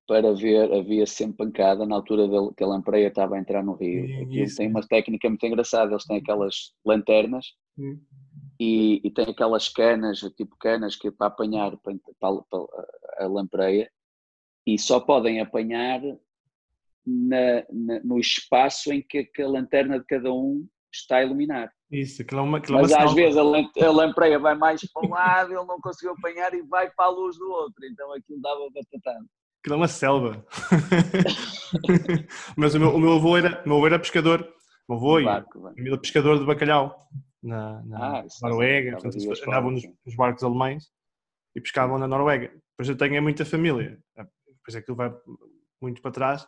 [0.08, 3.74] Para ver, havia sempre pancada na altura de, que a lampreia estava a entrar no
[3.74, 4.04] rio.
[4.22, 7.48] Aquilo tem uma técnica muito engraçada, eles têm aquelas lanternas
[8.58, 12.66] e, e têm aquelas canas, tipo canas que é para apanhar para, para, para
[13.18, 13.90] a lampreia
[14.66, 16.00] e só podem apanhar
[17.06, 21.70] na, na, no espaço em que, que, a lanterna de cada um está a iluminar.
[21.90, 25.06] Isso, aquilo é uma, aquilo é Mas às vezes a, a lampreia vai mais para
[25.06, 28.40] um lado, ele não conseguiu apanhar e vai para a luz do outro, então aquilo
[28.40, 29.26] dava batatado.
[29.68, 30.46] Aquilo é uma selva.
[32.56, 34.40] Mas o meu, o meu avô era, meu avô era pescador,
[34.88, 35.24] o meu avô e
[35.76, 37.06] família pescador de bacalhau
[37.42, 40.90] na, na ah, Noruega, portanto, andavam nos, nos, barcos alemães
[41.54, 42.50] e pescavam na Noruega.
[42.70, 45.14] Depois eu tenho muita família, depois aquilo vai
[45.82, 46.46] muito para trás,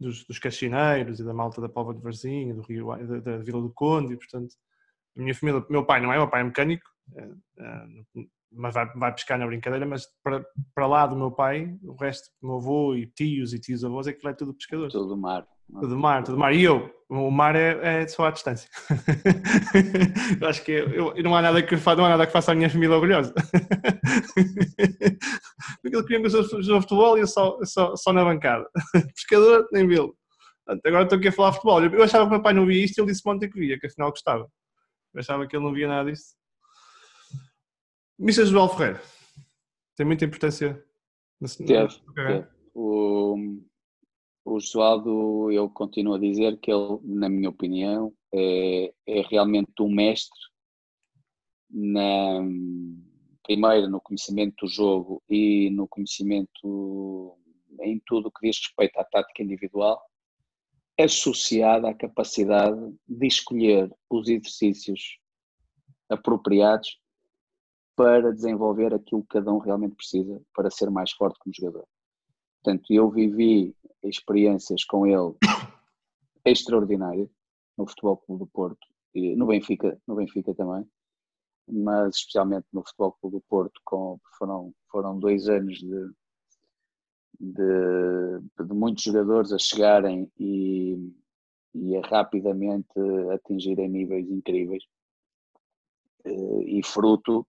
[0.00, 3.62] dos, dos caixineiros e da malta da Pova de Varzinha, do Rio, da, da, Vila
[3.62, 4.56] do Conde, e portanto,
[5.16, 7.28] a minha família, meu pai não é, meu pai é mecânico, é,
[7.60, 7.86] é,
[8.52, 10.44] mas vai, vai pescar na brincadeira, mas para,
[10.74, 14.12] para lá do meu pai, o resto, meu avô e tios e tios avós, é
[14.12, 14.90] que vai tudo pescador.
[14.90, 15.46] Tudo do mar.
[15.68, 16.54] Tudo mar, tudo mar.
[16.54, 18.68] E eu, o mar é, é só à distância.
[20.40, 22.70] eu acho que eu, não, há nada que, não há nada que faça a minha
[22.70, 23.34] família orgulhosa.
[25.82, 28.68] Porque ele queria que eu jogasse futebol e eu só, só, só na bancada.
[29.14, 30.16] Pescador, nem vê-lo.
[30.84, 31.84] Agora estou aqui a falar futebol.
[31.84, 33.78] Eu achava que o meu pai não via isto e ele disse ontem que via,
[33.78, 34.48] que afinal gostava.
[35.14, 36.34] Eu achava que ele não via nada disso.
[38.18, 39.02] Missa João Ferreira.
[39.94, 40.82] Tem muita importância.
[41.66, 41.88] Teve.
[42.14, 42.46] teve.
[42.74, 43.36] O,
[44.44, 49.90] o Josualdo, eu continuo a dizer que ele, na minha opinião, é, é realmente um
[49.90, 50.38] mestre
[51.70, 52.40] na,
[53.42, 57.36] primeiro no conhecimento do jogo e no conhecimento
[57.82, 60.00] em tudo o que diz respeito à tática individual,
[60.98, 65.18] associada à capacidade de escolher os exercícios
[66.08, 66.98] apropriados
[67.96, 71.86] para desenvolver aquilo que cada um realmente precisa para ser mais forte como jogador.
[72.62, 75.34] Portanto, eu vivi experiências com ele
[76.44, 77.30] extraordinárias
[77.76, 80.86] no Futebol Clube do Porto e no Benfica, no Benfica também,
[81.66, 86.10] mas especialmente no Futebol Clube do Porto, com, foram, foram dois anos de,
[87.40, 91.12] de, de muitos jogadores a chegarem e,
[91.74, 92.92] e a rapidamente
[93.32, 94.84] atingirem níveis incríveis
[96.24, 97.46] eh, e fruto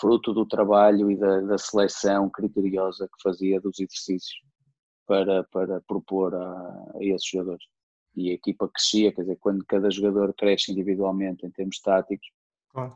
[0.00, 4.40] fruto do trabalho e da, da seleção criteriosa que fazia dos exercícios
[5.06, 7.64] para, para propor a, a esses jogadores.
[8.14, 12.28] E a equipa crescia, quer dizer, quando cada jogador cresce individualmente em termos táticos,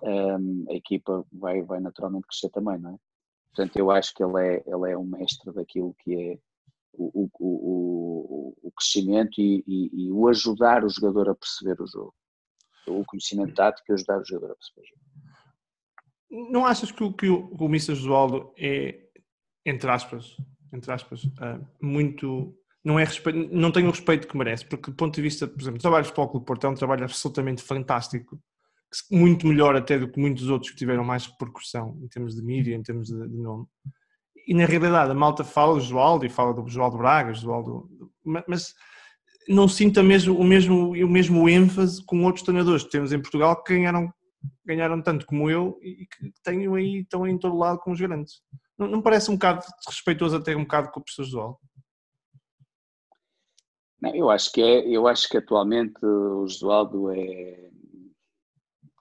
[0.03, 2.97] um, a equipa vai, vai naturalmente crescer também, não é?
[3.55, 6.39] Portanto, eu acho que ele é, ele é um mestre daquilo que é
[6.93, 11.87] o, o, o, o crescimento e, e, e, o ajudar o jogador a perceber o
[11.87, 12.15] jogo.
[12.87, 15.06] O conhecimento tático e ajudar o jogador a perceber o jogo.
[16.31, 17.95] Não achas que o, que o, o Mr.
[17.95, 18.99] Josualdo é,
[19.64, 20.37] entre aspas,
[20.72, 22.55] entre aspas, uh, muito.
[22.85, 25.61] Não, é respeito, não tem o respeito que merece, porque do ponto de vista, por
[25.61, 28.41] exemplo, o trabalho de Futebol Clube Porto é um trabalho absolutamente fantástico,
[29.11, 32.77] muito melhor até do que muitos outros que tiveram mais repercussão em termos de mídia,
[32.77, 33.66] em termos de, de nome.
[34.47, 37.89] E na realidade a malta fala do Joaldo e fala do Joaldo Braga, Joaldo,
[38.47, 38.72] mas
[39.49, 43.62] não sinta mesmo, o, mesmo, o mesmo ênfase com outros treinadores que temos em Portugal
[43.62, 44.12] que ganharam,
[44.65, 48.01] ganharam tanto como eu e que tenho aí, estão aí em todo lado com os
[48.01, 48.43] grandes.
[48.79, 51.59] Não, não parece um bocado desrespeitoso até um bocado com o professor Josualdo?
[54.01, 57.71] Não, eu acho que é, eu acho que atualmente o Josualdo é,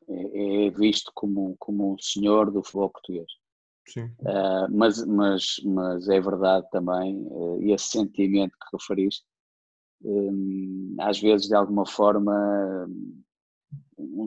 [0.08, 3.28] é, é, visto como, como um senhor do futebol português.
[3.88, 4.06] Sim.
[4.22, 9.24] Uh, mas, mas, mas é verdade também, uh, esse sentimento que referiste,
[10.04, 12.34] um, às vezes de alguma forma
[12.88, 13.24] um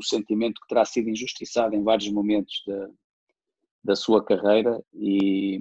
[0.03, 2.89] sentimento que terá sido injustiçado em vários momentos da,
[3.85, 5.57] da sua carreira e,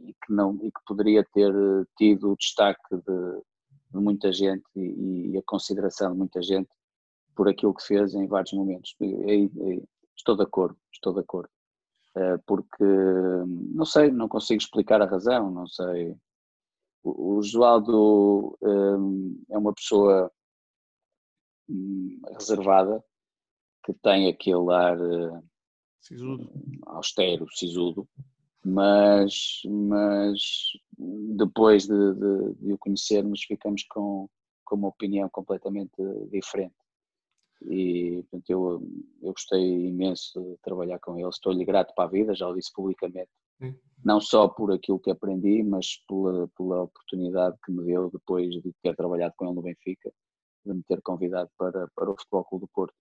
[0.00, 1.52] e, que não e que poderia ter
[1.96, 3.42] tido o destaque de,
[3.92, 6.70] de muita gente e, e, a consideração de muita gente
[7.34, 8.94] por aquilo que fez em vários momentos.
[10.16, 11.50] Estou de acordo, estou de acordo.
[12.14, 12.84] Uh, porque
[13.74, 16.14] não sei, não consigo explicar a razão, não sei.
[17.02, 20.30] O, o Joaldo um, é uma pessoa
[22.34, 23.02] reservada
[23.84, 25.42] que tem aquele ar uh,
[26.00, 26.50] Sisudo.
[26.86, 28.08] austero, sisudo,
[28.64, 30.40] mas, mas
[31.36, 34.28] depois de, de, de, o conhecermos ficamos com,
[34.64, 35.94] com uma opinião completamente
[36.30, 36.74] diferente.
[37.64, 38.82] E portanto, eu,
[39.22, 42.72] eu gostei imenso de trabalhar com ele, estou-lhe grato para a vida, já o disse
[42.72, 43.76] publicamente, Sim.
[44.04, 48.72] não só por aquilo que aprendi, mas pela, pela oportunidade que me deu depois de
[48.82, 50.12] ter trabalhado com ele no Benfica,
[50.64, 52.94] de me ter convidado para, para o Futebol Clube do Porto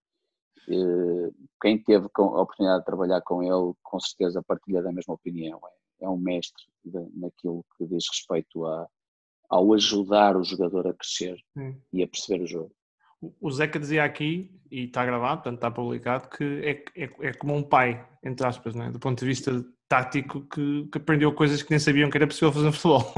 [0.70, 1.32] eh,
[1.62, 5.60] quem teve a oportunidade de trabalhar com ele, com certeza partilha da mesma opinião.
[6.00, 6.64] É, é um mestre
[7.16, 8.88] naquilo que diz respeito a,
[9.50, 11.76] ao ajudar o jogador a crescer hum.
[11.94, 12.72] e a perceber o jogo.
[13.40, 17.56] O Zeca dizia aqui, e está gravado, portanto está publicado, que é, é, é como
[17.56, 18.90] um pai, entre aspas, é?
[18.90, 22.52] do ponto de vista tático, que, que, aprendeu coisas que nem sabiam que era possível
[22.52, 23.14] fazer no futebol.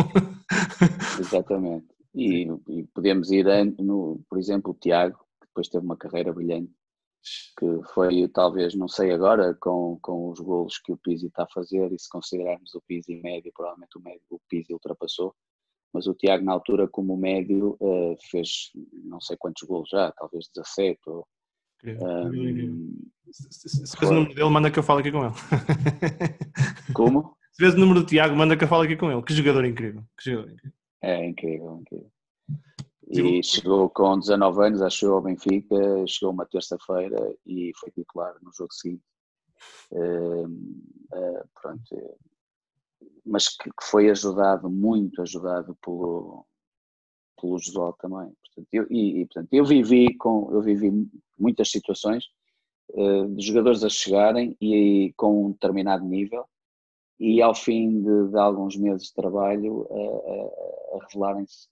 [1.20, 1.93] Exatamente.
[2.16, 3.46] E, e podemos ir,
[3.80, 6.72] no, por exemplo, o Tiago, que depois teve uma carreira brilhante,
[7.58, 11.54] que foi talvez, não sei agora, com, com os golos que o Pizzi está a
[11.54, 15.34] fazer, e se considerarmos o Pizzi médio, provavelmente o, médio, o Pizzi ultrapassou,
[15.94, 18.72] mas o Tiago na altura como médio uh, fez
[19.06, 21.28] não sei quantos golos já, talvez 17 ou...
[21.86, 22.96] Um,
[23.30, 25.34] se vês o número dele, manda que eu falo aqui com ele.
[26.94, 27.36] Como?
[27.52, 29.22] Se vês o número do Tiago, manda que eu falo aqui com ele.
[29.22, 30.04] Que jogador incrível.
[30.18, 30.83] Que jogador incrível.
[31.04, 32.12] É incrível, incrível.
[33.10, 35.76] E chegou com 19 anos, acho eu, ao Benfica,
[36.08, 39.04] chegou uma terça-feira e foi titular no jogo seguinte.
[39.92, 42.18] Uh, uh, pronto,
[43.26, 46.46] mas que, que, foi ajudado, muito ajudado pelo,
[47.40, 48.34] pelo Josual também.
[48.42, 50.90] Portanto, eu, e, e, portanto, eu vivi com eu vivi
[51.38, 52.26] muitas situações
[52.92, 56.46] uh, de jogadores a chegarem e, e, com um determinado nível
[57.20, 61.68] e ao fim de, de alguns meses de trabalho uh, a revelarem-se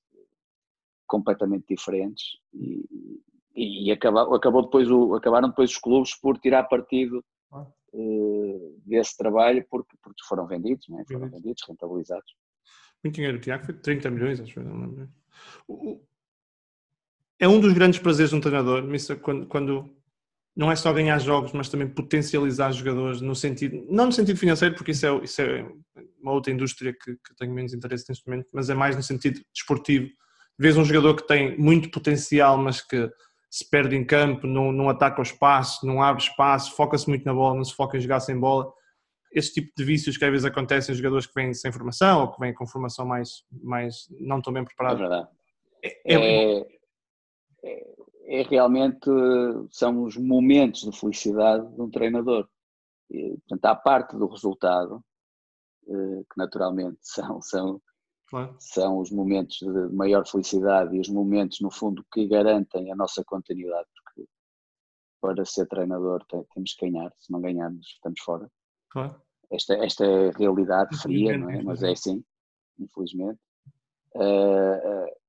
[1.08, 3.22] completamente diferentes e,
[3.56, 9.66] e acabou, acabou depois o, acabaram depois os clubes por tirar partido uh, desse trabalho
[9.70, 11.04] porque, porque foram vendidos, é?
[11.12, 12.34] foram vendidos, rentabilizados.
[13.04, 14.60] Muito dinheiro, Tiago, foi 30 milhões, acho que
[17.40, 18.84] É um dos grandes prazeres de um treinador,
[19.22, 20.01] quando, quando
[20.56, 24.76] não é só ganhar jogos, mas também potencializar jogadores no sentido, não no sentido financeiro,
[24.76, 25.66] porque isso é, isso é
[26.22, 29.42] uma outra indústria que, que tenho menos interesse neste momento, mas é mais no sentido
[29.54, 30.10] desportivo.
[30.60, 33.10] Vês um jogador que tem muito potencial, mas que
[33.50, 37.34] se perde em campo, não, não ataca o espaço, não abre espaço, foca-se muito na
[37.34, 38.72] bola, não se foca em jogar sem bola.
[39.34, 42.32] Esse tipo de vícios que às vezes acontecem em jogadores que vêm sem formação ou
[42.32, 45.00] que vêm com formação mais, mais não tão bem preparados.
[45.00, 45.28] É verdade.
[45.84, 46.68] É, é,
[48.34, 49.10] é, realmente,
[49.72, 52.48] são os momentos de felicidade de um treinador.
[53.10, 55.04] E, portanto, à parte do resultado,
[55.88, 57.82] eh, que naturalmente são, são
[58.32, 58.56] Claro.
[58.60, 63.26] São os momentos de maior felicidade e os momentos, no fundo, que garantem a nossa
[63.26, 64.30] continuidade, porque
[65.20, 68.50] para ser treinador temos que ganhar, se não ganharmos estamos fora.
[68.90, 69.22] Claro.
[69.52, 71.62] Esta, esta é a realidade fria, não é?
[71.62, 72.24] mas é assim,
[72.80, 73.40] infelizmente.
[74.16, 75.21] Uh, uh,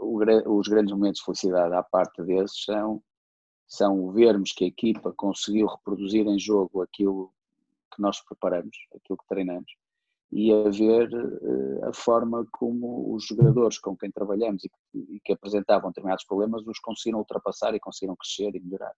[0.00, 3.02] os grandes momentos de felicidade à parte desses são,
[3.66, 7.32] são vermos que a equipa conseguiu reproduzir em jogo aquilo
[7.94, 9.72] que nós preparamos, aquilo que treinamos,
[10.30, 15.20] e a ver uh, a forma como os jogadores com quem trabalhamos e que, e
[15.20, 18.94] que, apresentavam determinados problemas os conseguiram ultrapassar e conseguiram crescer e melhorar.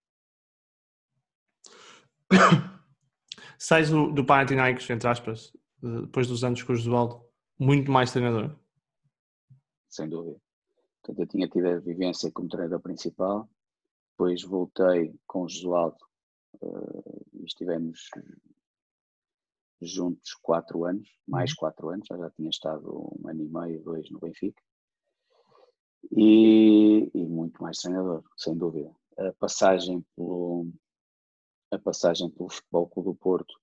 [3.59, 7.24] Sais do, do Panathinaikos, entre aspas, depois dos anos com o Josualdo,
[7.59, 8.57] muito mais treinador?
[9.88, 10.40] Sem dúvida.
[11.03, 13.48] Portanto, eu tinha tido a vivência como treinador principal,
[14.12, 15.98] depois voltei com o Josualdo
[16.62, 18.09] uh, e estivemos
[19.80, 21.57] juntos quatro anos, mais uhum.
[21.59, 24.62] quatro anos, já, já tinha estado um ano e meio, dois no Benfica,
[26.12, 28.94] e, e muito mais treinador, sem dúvida.
[29.16, 30.66] A passagem pelo,
[31.70, 33.55] a passagem pelo Futebol Clube do Porto,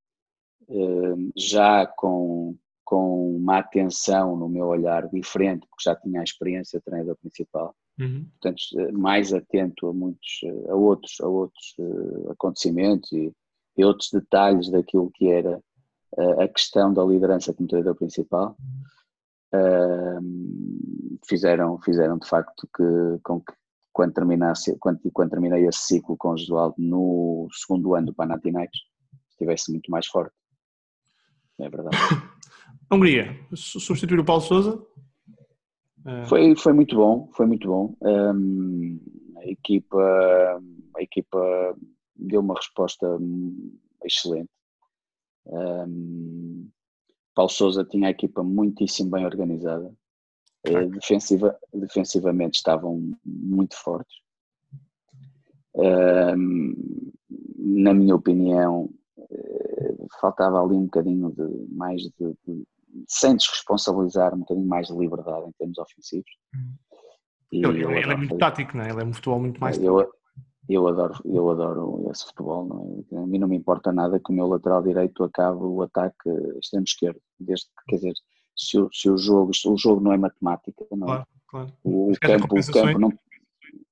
[0.70, 2.58] eh, já com,
[2.88, 7.76] com uma atenção no meu olhar diferente, porque já tinha a experiência de treinador principal,
[8.00, 8.26] uhum.
[8.32, 8.62] portanto,
[8.98, 13.30] mais atento a muitos, a outros, a outros eh, acontecimentos e,
[13.76, 15.62] e outros detalhes daquilo que era
[16.40, 18.56] a questão da liderança como treinador principal
[21.28, 23.54] fizeram, fizeram de facto que, com que
[23.92, 28.80] quando, terminasse, quando, quando terminei esse ciclo com o Josualdo no segundo ano do Panathinaikos
[29.32, 30.34] estivesse muito mais forte.
[31.60, 31.98] É verdade.
[32.92, 34.82] Hungria, substituir o Paulo Souza?
[36.06, 36.26] É.
[36.26, 37.94] Foi, foi muito bom, foi muito bom.
[38.02, 39.00] Um,
[39.38, 40.62] a equipa,
[40.96, 41.78] a equipa
[42.16, 43.06] deu uma resposta
[44.06, 44.50] excelente.
[45.46, 46.70] Um,
[47.36, 49.94] Paulo Souza tinha a equipa muitíssimo bem organizada.
[50.68, 54.18] Uh, defensiva, defensivamente estavam muito fortes.
[55.76, 57.12] Um,
[57.58, 62.12] na minha opinião, uh, faltava ali um bocadinho de mais de,
[62.46, 62.66] de,
[63.08, 66.30] sem desresponsabilizar, um bocadinho mais de liberdade em termos ofensivos.
[67.52, 68.90] E ele, ele, é muito tático, não é?
[68.90, 69.82] Ele é um futebol muito mais.
[69.82, 70.12] Eu,
[70.70, 73.06] eu adoro, eu adoro esse futebol.
[73.12, 73.18] É?
[73.18, 76.30] A mim não me importa nada que o meu lateral direito acabe o ataque
[76.60, 78.14] extremo esquerdo, desde que, quer dizer,
[78.56, 81.12] se o, se o jogo, o jogo não é matemática, não é?
[81.12, 81.74] Claro, claro.
[81.84, 83.14] O, o campo, o, campo não,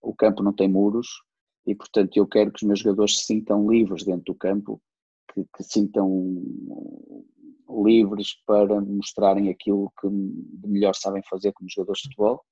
[0.02, 1.08] o campo não tem muros
[1.66, 4.82] e, portanto, eu quero que os meus jogadores se sintam livres dentro do campo,
[5.34, 6.08] que, que sintam
[7.70, 10.08] livres para mostrarem aquilo que
[10.68, 12.44] melhor sabem fazer como jogadores de futebol.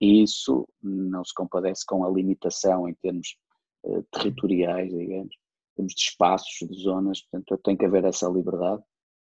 [0.00, 3.36] E isso não se compadece com a limitação em termos
[3.84, 5.34] eh, territoriais, digamos,
[5.76, 8.82] temos de espaços, de zonas, portanto tem que haver essa liberdade,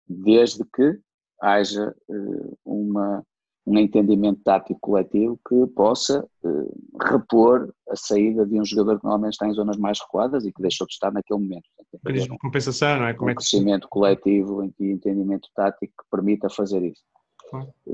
[0.08, 1.00] desde que
[1.42, 3.26] haja uh, uma,
[3.66, 9.34] um entendimento tático coletivo que possa uh, repor a saída de um jogador que normalmente
[9.34, 11.64] está em zonas mais recuadas e que deixou de estar naquele momento.
[11.91, 13.14] Portanto, um, compensação, não é?
[13.14, 13.38] Como um é que...
[13.38, 17.03] crescimento coletivo e entendimento tático que permita fazer isso.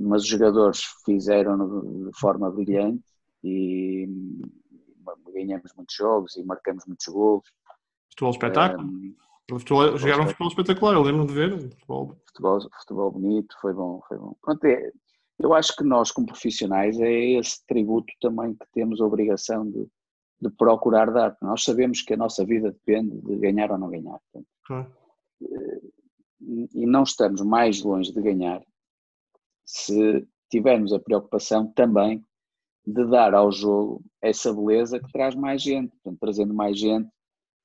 [0.02, 3.04] Mas os jogadores fizeram de forma brilhante
[3.44, 4.08] e
[5.34, 7.44] ganhamos muitos jogos e marcamos muitos gols.
[8.10, 8.88] Futebol espetáculo?
[8.88, 9.16] Um,
[9.60, 11.60] futebol, jogaram um futebol espetacular, eu lembro de ver.
[11.60, 12.16] Futebol.
[12.28, 12.60] futebol.
[12.80, 14.36] Futebol, bonito, foi bom, foi bom.
[14.42, 14.92] Pronto, é,
[15.40, 19.88] eu acho que nós, como profissionais, é esse tributo também que temos a obrigação de,
[20.42, 21.38] de procurar dar.
[21.42, 24.20] Nós sabemos que a nossa vida depende de ganhar ou não ganhar.
[24.32, 24.92] Portanto, claro.
[25.42, 25.82] Eh,
[26.74, 28.62] e não estamos mais longe de ganhar
[29.66, 32.26] se tivermos a preocupação também
[32.86, 37.10] de dar ao jogo essa beleza que traz mais gente, portanto, trazendo mais gente,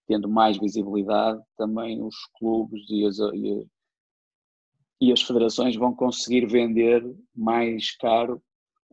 [0.07, 3.66] tendo mais visibilidade, também os clubes e as, e,
[5.05, 8.42] e as federações vão conseguir vender mais caro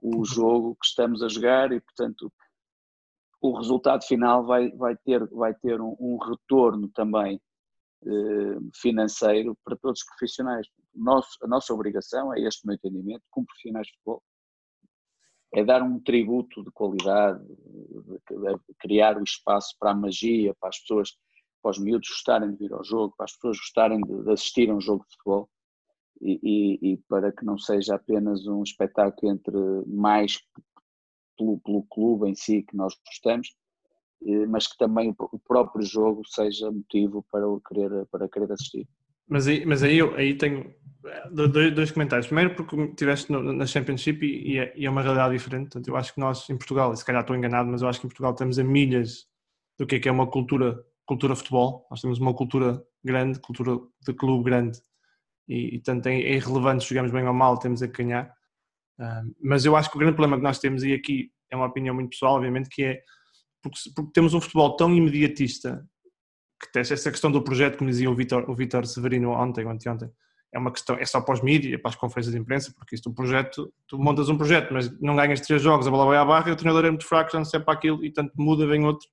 [0.01, 2.31] o jogo que estamos a jogar e, portanto,
[3.39, 7.39] o resultado final vai, vai ter, vai ter um, um retorno também
[8.05, 10.67] eh, financeiro para todos os profissionais.
[10.93, 14.21] Nosso, a nossa obrigação, é este meu entendimento, como profissionais de futebol,
[15.53, 20.79] é dar um tributo de qualidade, de criar o espaço para a magia, para as
[20.79, 21.11] pessoas,
[21.61, 24.69] para os miúdos gostarem de vir ao jogo, para as pessoas gostarem de, de assistir
[24.69, 25.49] a um jogo de futebol
[26.21, 29.57] e, e, e, para que não seja apenas um espetáculo entre
[29.87, 30.39] mais
[31.37, 33.55] pelo, pelo clube em si que nós gostamos,
[34.25, 38.87] eh, mas que também o próprio jogo seja motivo para querer, para querer assistir.
[39.27, 40.73] Mas aí, mas aí, eu, aí tenho
[41.05, 42.27] eh, dois, dois comentários.
[42.27, 45.63] Primeiro, porque estiveste na Championship e, é, e, é, uma realidade diferente.
[45.63, 48.05] Portanto, eu acho que nós em Portugal, se calhar estou enganado, mas eu acho que
[48.05, 49.25] em Portugal temos a milhas
[49.79, 51.87] do que é que é uma cultura, cultura futebol.
[51.89, 54.79] Nós temos uma cultura grande, cultura de clube grande.
[55.51, 58.33] E, e tanto é, é irrelevante se jogamos bem ou mal, temos a ganhar.
[58.97, 61.65] Uh, mas eu acho que o grande problema que nós temos, e aqui é uma
[61.65, 63.01] opinião muito pessoal, obviamente, que é
[63.61, 65.85] porque, porque temos um futebol tão imediatista
[66.71, 70.09] que essa questão do projeto, como dizia o Vitor, o Severino ontem anteontem,
[70.53, 73.09] é uma questão, é só para os mídias, para as conferências de imprensa, porque isto,
[73.09, 76.25] o projeto, tu montas um projeto, mas não ganhas três jogos, a bola vai à
[76.25, 78.67] barra e o treinador é muito fraco, já não serve para aquilo e tanto muda,
[78.67, 79.07] vem outro.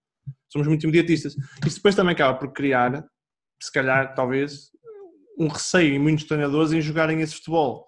[0.48, 1.34] Somos muito imediatistas.
[1.66, 3.04] Isso depois também acaba por criar,
[3.60, 4.70] se calhar, talvez,
[5.38, 7.86] um receio em muitos treinadores em jogarem esse futebol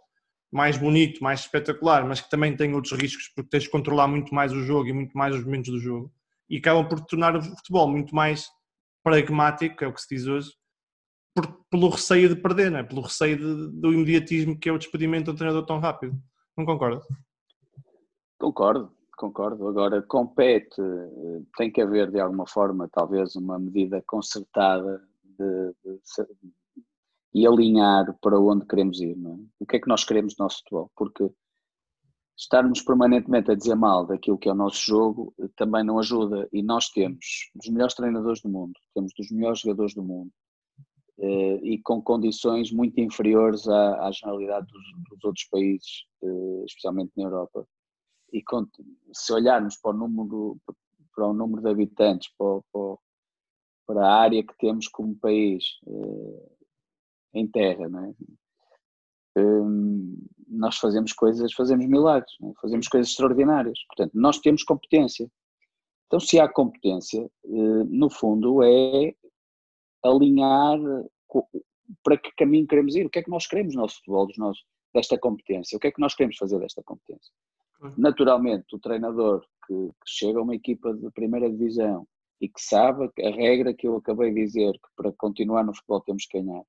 [0.52, 4.34] mais bonito, mais espetacular, mas que também tem outros riscos, porque tens de controlar muito
[4.34, 6.12] mais o jogo e muito mais os momentos do jogo.
[6.48, 8.48] E acabam por tornar o futebol muito mais
[9.02, 10.50] pragmático, é o que se diz hoje,
[11.34, 12.82] por, pelo receio de perder, é?
[12.82, 16.16] pelo receio de, do imediatismo que é o despedimento de um treinador tão rápido.
[16.56, 17.06] Não concordas?
[18.38, 19.68] Concordo, concordo.
[19.68, 20.82] Agora, compete,
[21.56, 26.00] tem que haver de alguma forma, talvez, uma medida concertada de, de,
[27.32, 29.16] e alinhar para onde queremos ir.
[29.16, 29.38] É?
[29.60, 30.90] O que é que nós queremos no nosso futebol?
[30.96, 31.30] Porque
[32.36, 36.48] estarmos permanentemente a dizer mal daquilo que é o nosso jogo eh, também não ajuda.
[36.52, 40.30] E nós temos dos melhores treinadores do mundo, temos dos melhores jogadores do mundo
[41.18, 47.12] eh, e com condições muito inferiores à, à generalidade dos, dos, outros países, eh, especialmente
[47.16, 47.66] na Europa.
[48.32, 48.66] E com,
[49.12, 50.56] se olharmos para o número,
[51.14, 52.96] para o número de habitantes, para, para,
[53.86, 55.78] para a área que temos como país
[57.34, 58.14] em terra, não é?
[59.36, 60.16] Hum,
[60.48, 62.52] nós fazemos coisas, fazemos milagres, é?
[62.60, 63.78] fazemos coisas extraordinárias.
[63.86, 65.30] Portanto, nós temos competência.
[66.06, 69.14] Então, se há competência, eh, no fundo, é
[70.02, 70.78] alinhar
[72.02, 74.36] para que caminho queremos ir, o que é que nós queremos no nosso futebol, dos
[74.36, 77.32] nossos, desta competência, o que é que nós queremos fazer desta competência.
[77.96, 82.06] Naturalmente, o treinador que, que chega a uma equipa de primeira divisão
[82.40, 86.00] e que sabe a regra que eu acabei de dizer, que para continuar no futebol
[86.00, 86.62] temos que ganhar,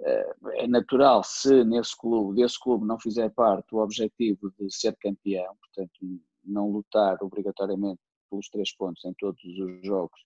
[0.00, 5.56] é natural se nesse clube, desse clube não fizer parte o objetivo de ser campeão,
[5.56, 10.20] portanto não lutar obrigatoriamente pelos três pontos em todos os jogos,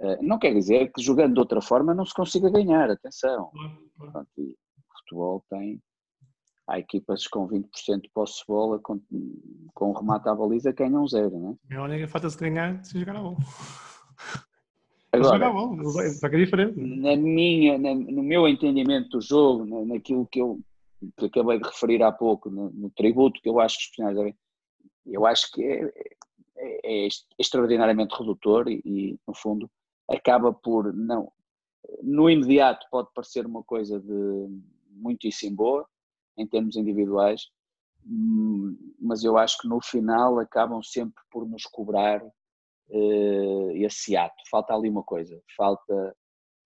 [0.00, 3.50] eh, não quer dizer que jogando de outra forma não se consiga ganhar, atenção.
[3.96, 5.80] Portanto, o futebol tem,
[6.66, 9.00] há equipas com 20% de posse de bola, com,
[9.74, 11.76] com remate à baliza ganham zero, não é?
[11.76, 13.36] A única falta de ganhar se jogar a bola.
[15.12, 15.50] Agora,
[16.30, 16.78] que é diferente.
[16.78, 20.60] Na minha, na, no meu entendimento do jogo, na, naquilo que eu
[21.16, 24.34] que acabei de referir há pouco, no, no tributo que eu acho que os profissionais
[25.06, 25.92] eu acho que é,
[26.56, 27.08] é, é
[27.38, 29.70] extraordinariamente redutor e, e, no fundo,
[30.08, 31.32] acaba por, não,
[32.02, 35.86] no imediato pode parecer uma coisa de muitíssimo boa,
[36.36, 37.48] em termos individuais,
[38.06, 42.22] hum, mas eu acho que no final acabam sempre por nos cobrar
[42.90, 44.42] uh, esse ato.
[44.50, 46.16] Falta ali uma coisa, falta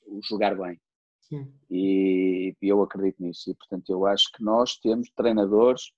[0.06, 0.80] o jogar bem.
[1.20, 1.52] Sim.
[1.70, 3.50] E, e eu acredito nisso.
[3.50, 5.92] E portanto eu acho que nós temos treinadores,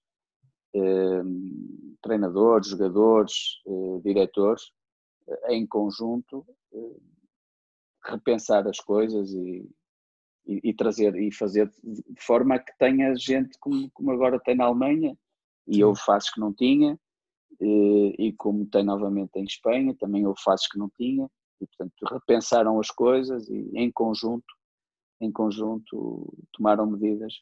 [0.75, 3.35] uh, treinadores, jogadores,
[3.67, 4.71] uh, diretores,
[5.49, 6.47] em conjunto,
[8.05, 9.69] repensar as coisas e,
[10.47, 14.67] e, e, trazer e fazer de forma que tenha gente como, como agora tem na
[14.67, 15.19] Alemanha
[15.67, 16.97] e eu faço que não tinha
[17.61, 21.29] e, e como tem novamente em Espanha, também houve fases que não tinha,
[21.61, 24.45] e portanto repensaram as coisas e em conjunto,
[25.21, 27.35] em conjunto tomaram medidas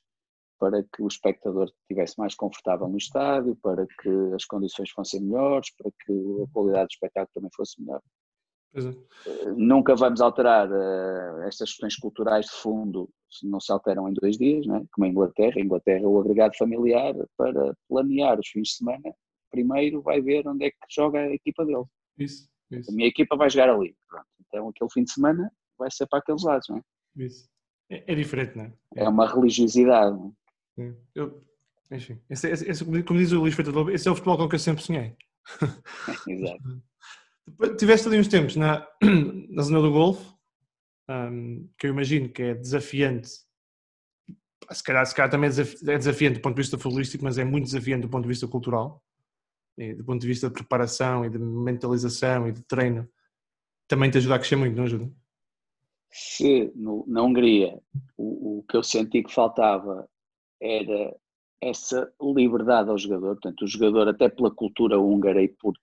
[0.59, 5.75] para que o espectador estivesse mais confortável no estádio, para que as condições fossem melhores,
[5.77, 6.13] para que
[6.43, 8.01] a qualidade do espetáculo também fosse melhor.
[8.77, 9.51] É.
[9.57, 14.37] Nunca vamos alterar uh, estas questões culturais de fundo, se não se alteram em dois
[14.37, 14.85] dias, né?
[14.93, 15.55] como a Inglaterra.
[15.57, 19.15] A Inglaterra é o agregado familiar para planear os fins de semana
[19.55, 21.85] primeiro vai ver onde é que joga a equipa dele.
[22.19, 22.91] Isso, isso.
[22.91, 23.97] A minha equipa vai jogar ali.
[24.09, 24.27] Pronto.
[24.41, 26.83] Então aquele fim de semana vai ser para aqueles lados, não é?
[27.17, 27.49] Isso.
[27.91, 28.73] É, é diferente, não é?
[28.97, 30.19] É uma religiosidade.
[30.75, 30.97] Sim.
[31.15, 31.41] Eu,
[31.91, 34.57] enfim, esse, esse, esse, como diz o Luís Feito esse é o futebol com que
[34.57, 35.17] eu sempre sonhei.
[36.29, 36.83] Exato.
[37.79, 38.87] Tiveste ali uns tempos na,
[39.51, 40.35] na zona do Golfo,
[41.09, 43.29] um, que eu imagino que é desafiante.
[44.71, 47.67] Se calhar, se calhar também é desafiante do ponto de vista futbolístico, mas é muito
[47.67, 49.03] desafiante do ponto de vista cultural,
[49.77, 53.09] do ponto de vista de preparação e de mentalização e de treino.
[53.89, 55.11] Também te ajuda a crescer muito, não ajuda?
[56.11, 57.79] Se no, na Hungria
[58.17, 60.09] o, o que eu senti que faltava
[60.61, 61.15] era
[61.61, 65.75] essa liberdade ao jogador, portanto, o jogador, até pela cultura húngara e por,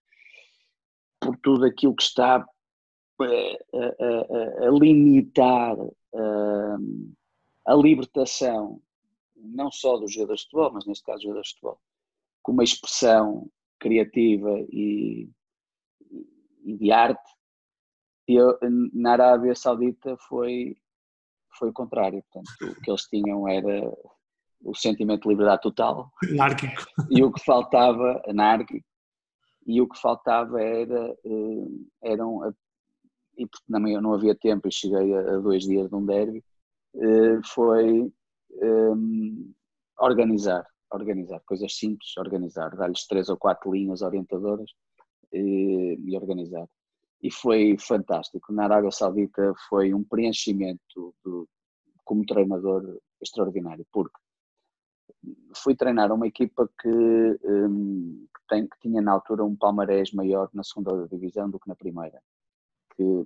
[1.20, 5.76] por tudo aquilo que está a, a, a, a limitar
[6.16, 6.78] a,
[7.68, 8.82] a, libertação,
[9.36, 11.80] não só dos jogadores de futebol, mas neste caso dos jogadores de futebol,
[12.42, 13.50] com uma expressão
[13.82, 15.28] criativa e,
[16.64, 17.30] e de arte,
[18.28, 18.58] eu,
[18.94, 20.78] na Arábia Saudita foi,
[21.58, 22.24] foi o contrário.
[22.32, 23.92] Portanto, o que eles tinham era
[24.64, 26.12] o sentimento de liberdade total.
[26.32, 26.84] Anárquico.
[27.10, 28.86] E o que faltava, anárquico,
[29.66, 31.68] e o que faltava era, eh,
[32.04, 32.54] eram,
[33.38, 36.44] e porque não, não havia tempo e cheguei a, dois dias de um derby,
[36.96, 38.12] eh, foi um,
[39.50, 44.72] eh, organizar, organizar, coisas simples, organizar, dar-lhes três ou quatro linhas orientadoras
[45.32, 46.68] e, e organizar.
[47.22, 48.52] E foi fantástico.
[48.52, 51.48] Na Arábia Saudita foi um preenchimento do,
[52.04, 54.18] como treinador extraordinário, porque
[55.56, 60.50] fui treinar uma equipa que, um, que, tem, que tinha na altura um palmarés maior
[60.54, 62.22] na segunda divisão do que na primeira,
[62.96, 63.26] que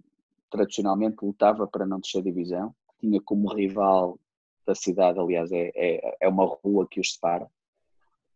[0.49, 4.19] tradicionalmente lutava para não descer divisão, tinha como rival
[4.65, 7.49] da cidade, aliás é, é, é uma rua que os separa,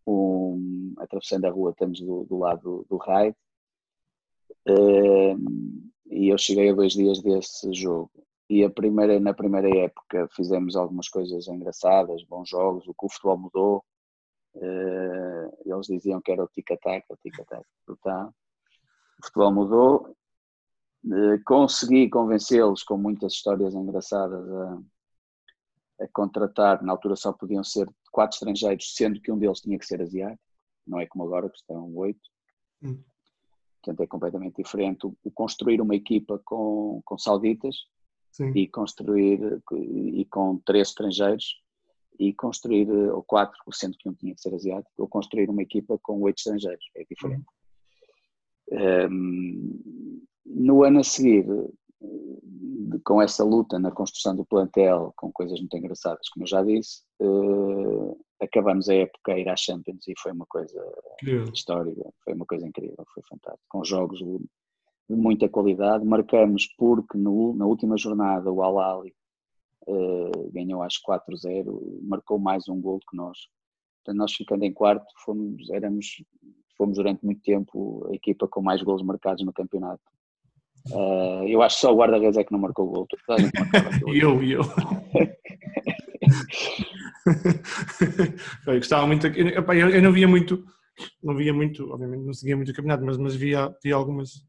[0.09, 3.35] um, atravessando a rua estamos do, do lado do, raid,
[4.67, 8.11] um, e eu cheguei a dois dias desse jogo
[8.49, 13.09] e a primeira, na primeira época fizemos algumas coisas engraçadas, bons jogos, o que o
[13.09, 13.85] futebol mudou.
[14.55, 18.33] Uh, eles diziam que era o tic-tac, o tic-tac brutal.
[19.21, 20.15] O futebol mudou.
[21.05, 24.79] Uh, consegui convencê-los com muitas histórias engraçadas a,
[26.01, 26.81] a, contratar.
[26.81, 30.43] Na altura só podiam ser quatro estrangeiros, sendo que um deles tinha que ser asiático.
[30.87, 32.19] Não é como agora, que estão oito.
[32.83, 33.01] Hum.
[33.81, 35.05] Portanto, é completamente diferente.
[35.05, 37.75] O, construir uma equipa com, com sauditas
[38.31, 38.51] Sim.
[38.55, 41.61] e construir, e com três estrangeiros,
[42.19, 45.97] e construir, ou quatro, sendo que um tinha que ser asiático, ou construir uma equipa
[46.01, 47.45] com oito estrangeiros, é diferente.
[48.71, 49.07] Uhum.
[49.09, 51.45] Um, no ano a seguir,
[53.03, 57.03] com essa luta na construção do plantel, com coisas muito engraçadas, como eu já disse,
[57.21, 60.79] uh, acabamos a época a ir à Champions e foi uma coisa
[61.13, 61.51] incrível.
[61.53, 66.05] histórica, foi uma coisa incrível, foi fantástico, com jogos de muita qualidade.
[66.05, 69.13] Marcamos porque no, na última jornada o Al-Ali
[69.87, 73.37] uh, ganhou às 4-0, marcou mais um gol que nós.
[73.97, 76.23] Portanto, nós ficando em quarto, fomos, éramos,
[76.77, 80.01] fomos durante muito tempo a equipa com mais gols marcados no campeonato.
[80.87, 83.07] Uh, eu acho que só o guarda-redes é que não marcou o gol.
[84.07, 84.61] Eu, eu.
[88.67, 89.27] eu gostava muito.
[89.27, 90.65] Eu, eu, não via muito,
[91.23, 94.45] não via muito, obviamente não seguia muito o campeonato, mas, mas via, via algumas,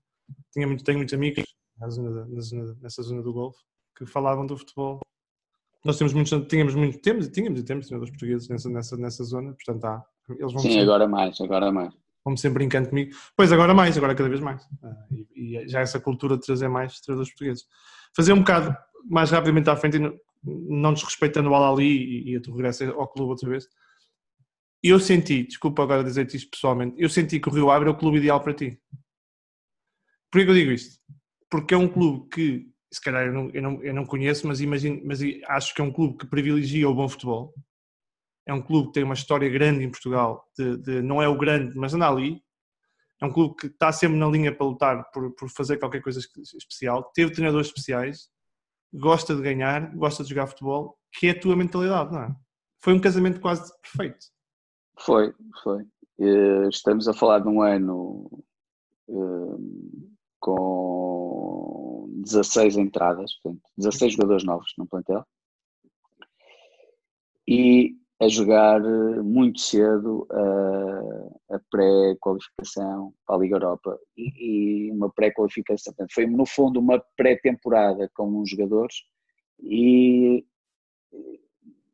[0.52, 1.44] tinha muito, tenho muitos amigos
[1.78, 3.58] na zona, na zona, nessa zona do Golfo
[3.96, 5.00] que falavam do futebol.
[5.84, 9.24] Nós temos muitos, tínhamos muito, temos e tínhamos e temos treinadores portugueses nessa, nessa, nessa
[9.24, 10.04] zona, portanto há.
[10.28, 11.94] Eles vão Sim, sempre, agora mais, agora mais.
[12.24, 13.16] Vão sempre brincando comigo.
[13.36, 14.62] Pois agora mais, agora cada vez mais.
[14.82, 17.64] Ah, e, e, já essa cultura de trazer mais treinadores portugueses.
[18.14, 18.76] Fazer um bocado
[19.08, 19.98] mais rapidamente à frente,
[20.42, 23.66] não desrespeitando o Alali e, a tu regresso ao clube outra vez.
[24.82, 27.96] Eu senti, desculpa agora dizer-te isto pessoalmente, eu senti que o Rio Ave é o
[27.96, 28.80] clube ideal para ti.
[30.30, 31.00] Por que eu digo isto?
[31.50, 34.60] Porque é um clube que, se calhar eu não, eu não, eu não conheço, mas,
[34.60, 37.52] imagino, mas acho que é um clube que privilegia o bom futebol.
[38.46, 41.38] É um clube que tem uma história grande em Portugal, de, de, não é o
[41.38, 42.42] grande, mas anda ali.
[43.20, 46.20] É um clube que está sempre na linha para lutar por, por fazer qualquer coisa
[46.56, 47.10] especial.
[47.14, 48.30] Teve treinadores especiais,
[48.92, 52.36] gosta de ganhar, gosta de jogar futebol, que é a tua mentalidade, não é?
[52.78, 54.26] Foi um casamento quase perfeito.
[54.98, 55.84] Foi, foi.
[56.18, 58.30] Eh, estamos a falar de um ano
[59.08, 65.24] eh, com 16 entradas, portanto, 16 jogadores novos no plantel,
[67.46, 68.80] e a jogar
[69.24, 76.44] muito cedo a, a pré-qualificação para a Liga Europa e, e uma pré-qualificação, foi no
[76.44, 78.96] fundo uma pré-temporada com uns jogadores
[79.62, 80.44] e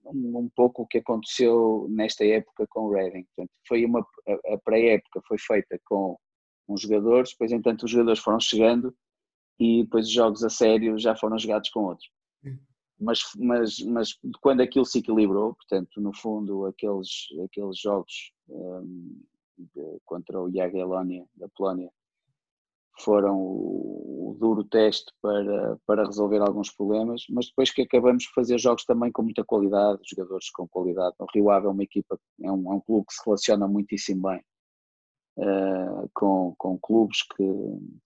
[0.04, 3.24] um pouco o que aconteceu nesta época com o Reading.
[3.34, 6.16] Portanto, foi uma, a pré-época foi feita com
[6.68, 8.94] uns jogadores, depois entanto os jogadores foram chegando
[9.58, 12.08] e depois os jogos a sério já foram jogados com outros.
[12.98, 19.20] Mas, mas, mas quando aquilo se equilibrou, portanto, no fundo, aqueles, aqueles jogos um,
[19.58, 21.90] de, contra o Jagiellonia da Polónia
[22.98, 28.32] foram o, o, duro teste para, para resolver alguns problemas, mas depois que acabamos de
[28.32, 31.14] fazer jogos também com muita qualidade, jogadores com qualidade.
[31.18, 34.28] O Rio Ave é uma equipa, é um, é um clube que se relaciona muitíssimo
[34.28, 34.42] bem
[35.38, 37.44] uh, com, com clubes que,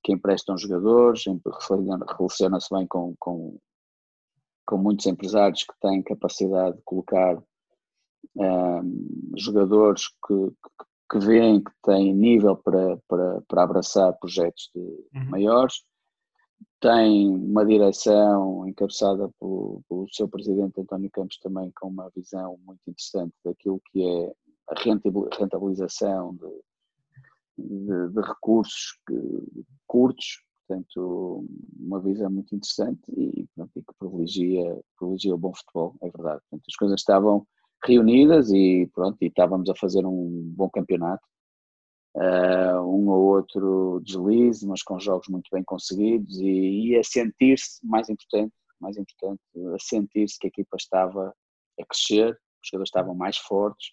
[0.02, 1.24] que emprestam jogadores,
[2.18, 3.58] relaciona-se bem com, com,
[4.70, 10.52] com muitos empresários que têm capacidade de colocar uh, jogadores que,
[11.10, 15.28] que veem que têm nível para, para, para abraçar projetos de uhum.
[15.28, 15.82] maiores,
[16.78, 22.80] tem uma direção encabeçada pelo, pelo seu presidente António Campos também com uma visão muito
[22.86, 24.32] interessante daquilo que é
[24.68, 26.46] a rentabilização de,
[27.58, 29.00] de, de recursos
[29.88, 31.44] curtos, portanto
[31.78, 36.40] uma visão muito interessante e, pronto, e que privilegia, privilegia o bom futebol, é verdade.
[36.48, 37.46] Portanto, as coisas estavam
[37.84, 41.22] reunidas e pronto, e estávamos a fazer um bom campeonato.
[42.12, 47.86] Uh, um ou outro deslize, mas com jogos muito bem conseguidos e, e a sentir-se,
[47.86, 49.40] mais importante, mais importante,
[49.72, 51.32] a sentir-se que a equipa estava
[51.80, 53.92] a crescer, os jogadores estavam mais fortes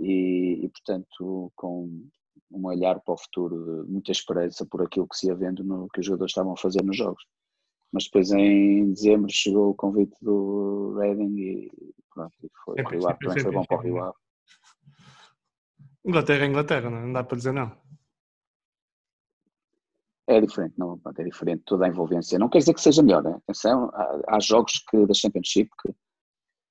[0.00, 2.08] e, e portanto com
[2.50, 6.00] um olhar para o futuro, muita esperança por aquilo que se ia vendo no que
[6.00, 7.24] os jogadores estavam a fazer nos jogos.
[7.92, 11.70] Mas depois em dezembro chegou o convite do Reading e
[12.12, 14.16] pronto, e foi, é, o Rio Ave também foi bom para o Rio Ave.
[16.04, 17.76] Inglaterra é Inglaterra, não dá para dizer não.
[20.28, 22.38] É diferente, não, é diferente toda a envolvência.
[22.38, 23.36] Não quer dizer que seja melhor, né?
[23.36, 25.94] atenção, há, há jogos que, da Championship que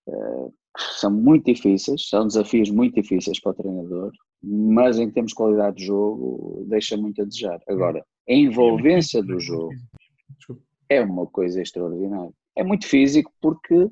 [0.10, 4.12] uh, são muito difíceis, são desafios muito difíceis para o treinador,
[4.44, 7.60] mas em termos de qualidade de jogo deixa muito a desejar.
[7.68, 9.74] Agora, a envolvência do jogo
[10.90, 12.34] é uma coisa extraordinária.
[12.56, 13.90] É muito físico porque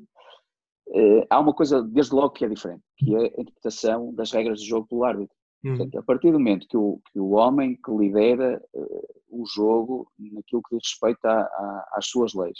[0.88, 4.60] Uh, há uma coisa, desde logo, que é diferente, que é a interpretação das regras
[4.60, 5.34] do jogo pelo árbitro.
[5.64, 5.76] Uhum.
[5.76, 10.06] Portanto, a partir do momento que o, que o homem que lidera uh, o jogo,
[10.18, 12.58] naquilo que diz respeito a, a, às suas leis,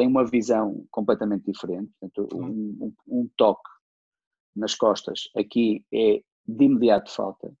[0.00, 1.92] tem uma visão completamente diferente.
[2.00, 3.68] Portanto, um, um, um, toque
[4.56, 7.52] nas costas aqui é de imediato falta.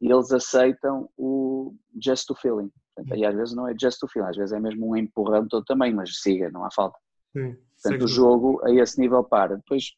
[0.00, 2.72] E eles aceitam o just to feeling.
[2.92, 5.46] Portanto, aí às vezes não é just to feeling, às vezes é mesmo um empurrão
[5.46, 6.98] todo também, mas siga, não há falta.
[7.32, 7.56] Sim.
[7.80, 9.56] Portanto, o jogo a esse nível para.
[9.56, 9.92] Depois,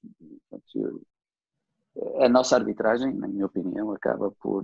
[2.20, 4.62] a nossa arbitragem, na minha opinião, acaba por.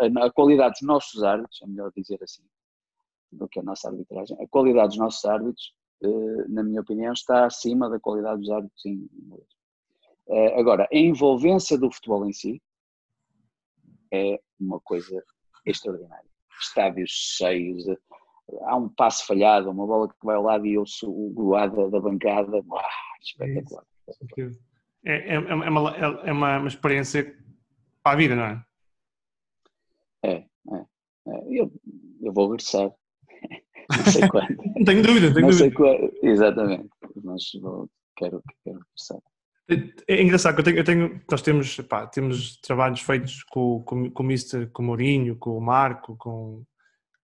[0.00, 2.42] Eh, a, qualidade dos nossos árbitros, é melhor dizer assim,
[3.30, 5.74] do que a nossa arbitragem, a qualidade dos nossos árbitros,
[6.48, 9.46] na minha opinião, está acima da qualidade dos árbitros inglês.
[10.28, 12.62] Eh, agora, a envolvência do futebol em si
[14.12, 15.22] é uma coisa
[15.64, 16.28] extraordinária.
[16.60, 17.84] Estádios cheios,
[18.62, 21.90] há um passo falhado, uma bola que vai ao lado e eu sou o goado
[21.90, 22.62] da bancada.
[22.66, 22.82] Uau,
[23.22, 23.84] espetacular.
[25.04, 27.36] É, é, é, uma, é uma, uma experiência
[28.02, 28.64] para a vida, não é?
[30.22, 30.86] É, é.
[31.28, 31.44] é.
[31.48, 31.72] Eu,
[32.20, 32.92] eu vou regressar.
[33.90, 34.56] Não sei quando.
[34.76, 35.56] não tenho dúvida, tenho não dúvida.
[35.56, 36.88] Sei quando, exatamente,
[37.22, 39.18] mas vou, quero, quero regressar.
[39.70, 43.82] É, é engraçado que eu tenho, eu tenho nós temos, pá, temos trabalhos feitos com,
[43.82, 46.64] com, com o Mister, com o Mourinho, com o Marco, com,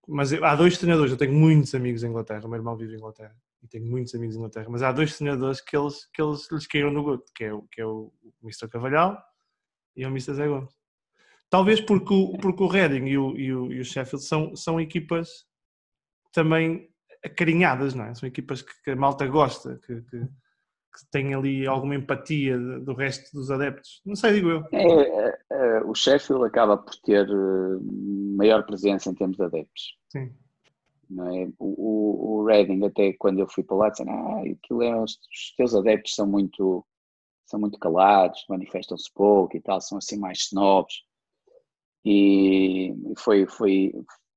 [0.06, 2.96] mas há dois treinadores, eu tenho muitos amigos em Inglaterra, o meu irmão vive em
[2.96, 6.50] Inglaterra e tenho muitos amigos em Inglaterra, mas há dois treinadores que eles, que eles
[6.50, 8.12] lhes caíram no gosto, que é, o, que é o
[8.42, 8.68] Mr.
[8.68, 9.18] Cavalhal
[9.96, 10.34] e o Mr.
[10.34, 10.74] Zé Gomes.
[11.48, 14.78] Talvez porque o, porque o Reading e o, e o, e o Sheffield são, são
[14.78, 15.46] equipas
[16.34, 16.90] também
[17.24, 18.14] acarinhadas, não é?
[18.14, 23.32] São equipas que, a malta gosta, que, que, que têm ali alguma empatia do resto
[23.32, 24.02] dos adeptos.
[24.04, 24.64] Não sei, digo eu.
[24.72, 27.78] É, é, é, o Sheffield acaba por ter eh,
[28.36, 29.96] maior presença em termos de adeptos.
[30.10, 30.34] Sim.
[31.08, 31.48] Não é?
[31.58, 35.54] o, o Reading, até quando eu fui para lá, disseram, ah, aquilo é, os, os
[35.56, 36.84] teus adeptos são muito,
[37.46, 40.94] são muito calados, manifestam-se pouco e tal, são assim mais snobs.
[42.04, 43.92] E foi, foi,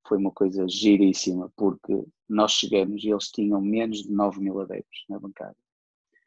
[0.08, 5.06] foi uma coisa giríssima, porque nós chegamos e eles tinham menos de 9 mil adeptos
[5.10, 5.56] na bancada.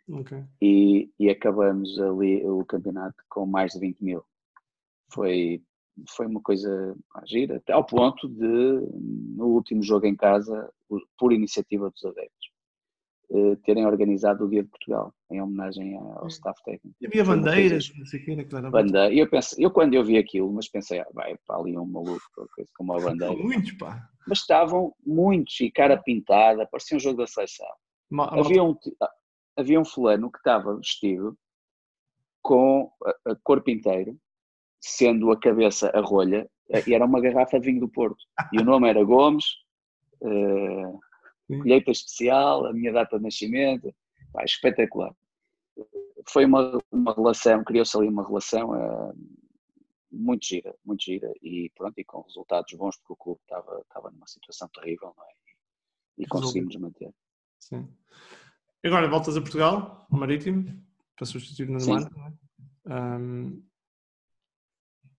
[0.08, 0.44] Okay.
[0.60, 4.24] E, e acabamos ali o campeonato com mais de 20 mil.
[5.12, 5.62] Foi
[6.08, 8.46] foi uma coisa gira, até ao ponto de,
[9.36, 10.72] no último jogo em casa,
[11.18, 12.49] por iniciativa dos adeptos,
[13.32, 16.96] eh, terem organizado o Dia de Portugal, em homenagem ao staff técnico.
[17.00, 18.70] E havia bandeiras, não sei o que, claro.
[18.72, 19.14] Bandeira.
[19.14, 22.20] Eu, pensei, eu quando eu vi aquilo, mas pensei, ah, vai para ali um maluco,
[22.76, 23.36] com uma bandeira.
[23.36, 24.02] Muitos, pá.
[24.26, 27.68] Mas estavam muitos, e cara pintada, parecia um jogo da seleção.
[28.30, 28.76] Havia um,
[29.56, 31.38] havia um fulano que estava vestido
[32.42, 34.18] com a, a corpo inteiro,
[34.80, 36.50] sendo a cabeça a rolha,
[36.84, 38.24] e era uma garrafa de vinho do Porto.
[38.52, 39.44] E o nome era Gomes,
[40.20, 40.98] uh,
[41.58, 43.94] colheita especial, a minha data de nascimento,
[44.32, 45.14] pá, espetacular.
[46.28, 49.14] Foi uma, uma relação, criou-se ali uma relação uh,
[50.12, 54.10] muito gira, muito gira, e pronto, e com resultados bons, porque o clube estava, estava
[54.10, 55.32] numa situação terrível, não é?
[56.18, 57.12] E, e conseguimos manter.
[57.58, 57.88] Sim.
[58.84, 60.82] Agora voltas a Portugal, ao Marítimo,
[61.16, 62.08] para substituir o Nuno
[62.86, 62.94] é?
[62.94, 63.62] Um,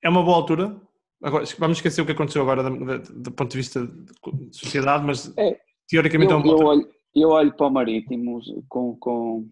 [0.01, 0.81] é uma boa altura.
[1.21, 5.31] Agora, vamos esquecer o que aconteceu agora do, do ponto de vista de sociedade, mas
[5.37, 5.61] é,
[5.91, 8.39] teoricamente eu, é uma boa eu olho, eu olho para o Marítimo
[8.69, 9.49] com, com,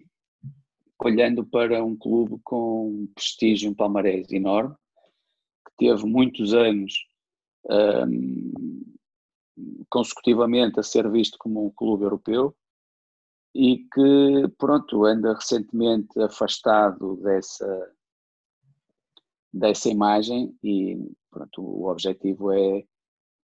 [1.03, 4.73] olhando para um clube com um prestígio, um palmarés enorme,
[5.67, 6.93] que teve muitos anos
[7.69, 8.81] um,
[9.89, 12.55] consecutivamente a ser visto como um clube europeu,
[13.53, 17.91] e que, pronto, anda recentemente afastado dessa,
[19.51, 20.97] dessa imagem e,
[21.31, 22.83] pronto, o objetivo é,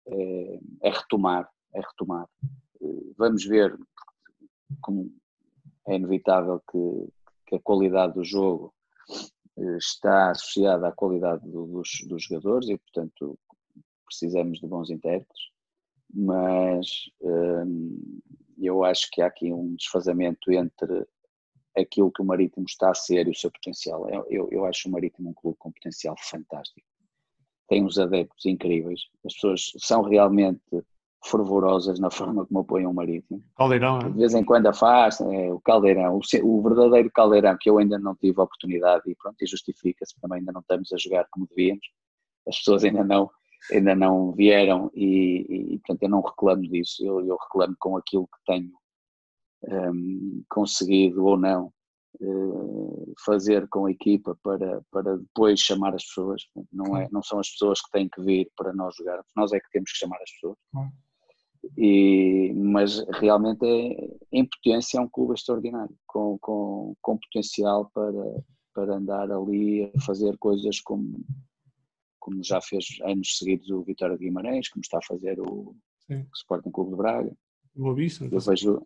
[0.07, 2.29] é, é retomar, é retomar.
[3.17, 3.77] Vamos ver,
[4.81, 5.11] como
[5.87, 7.13] é inevitável que,
[7.47, 8.73] que a qualidade do jogo
[9.57, 13.37] eh, está associada à qualidade dos, dos jogadores e, portanto,
[14.05, 15.49] precisamos de bons intérpretes,
[16.13, 18.19] mas hum,
[18.57, 21.05] eu acho que há aqui um desfazamento entre
[21.75, 24.09] aquilo que o Marítimo está a ser e o seu potencial.
[24.09, 26.87] Eu, eu, eu acho o Marítimo um clube com potencial fantástico.
[27.67, 29.01] Tem uns adeptos incríveis.
[29.25, 30.61] As pessoas são realmente
[31.25, 33.43] fervorosas na forma como apoiam o Marítimo.
[33.57, 34.09] Caldeirão, é?
[34.09, 37.97] De vez em quando afastam, é, o Caldeirão, o, o, verdadeiro Caldeirão, que eu ainda
[37.99, 41.47] não tive a oportunidade e pronto, e justifica-se, também ainda não estamos a jogar como
[41.47, 41.85] devíamos.
[42.47, 43.29] As pessoas ainda não
[43.71, 48.27] ainda não vieram e, e, portanto eu não reclamo disso, eu, eu reclamo com aquilo
[48.27, 48.71] que tenho
[49.63, 51.71] um, conseguido ou não
[52.21, 57.39] uh, fazer com a equipa para, para depois chamar as pessoas, não, é, não são
[57.39, 60.17] as pessoas que têm que vir para nós jogarmos, nós é que temos que chamar
[60.21, 60.57] as pessoas.
[61.77, 68.43] E, mas realmente é, em potência é um clube extraordinário, com, com, com potencial para,
[68.73, 71.23] para andar ali a fazer coisas como
[72.25, 75.75] como já fez anos seguidos o Vitória de Guimarães, como está a fazer o,
[76.07, 76.21] sim.
[76.21, 77.31] o Sporting Clube de Braga.
[77.75, 78.25] Boa vista.
[78.25, 78.81] Eu vejo,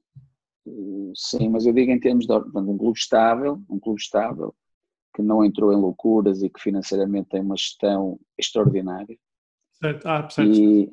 [1.16, 4.54] sim, mas eu digo em termos de um clube estável, um clube estável,
[5.16, 9.18] que não entrou em loucuras e que financeiramente tem uma gestão extraordinária.
[9.72, 10.06] Certo.
[10.06, 10.52] Ah, certo.
[10.54, 10.92] E,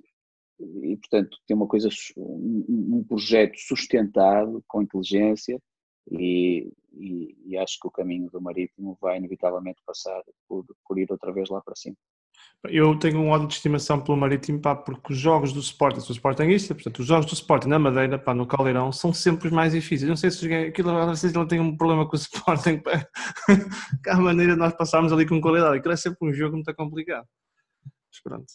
[0.60, 5.60] e portanto tem uma coisa, um, projeto sustentado, com inteligência,
[6.10, 11.10] e, e, e, acho que o caminho do Marítimo vai inevitavelmente passar por, por ir
[11.10, 11.96] outra vez lá para cima.
[12.68, 16.14] Eu tenho um ódio de estimação pelo Marítimo, pá, porque os jogos do Sporting, sou
[16.14, 19.72] Sportingista, portanto, os jogos do Sporting na Madeira, pá, no Caldeirão, são sempre os mais
[19.72, 20.08] difíceis.
[20.08, 23.08] Não sei se aquilo, não sei se ele tem um problema com o Sporting, pá,
[24.02, 25.78] que a maneira de nós passarmos ali com qualidade.
[25.78, 27.26] Aquilo é sempre um jogo muito complicado.
[27.84, 28.46] Mas pronto.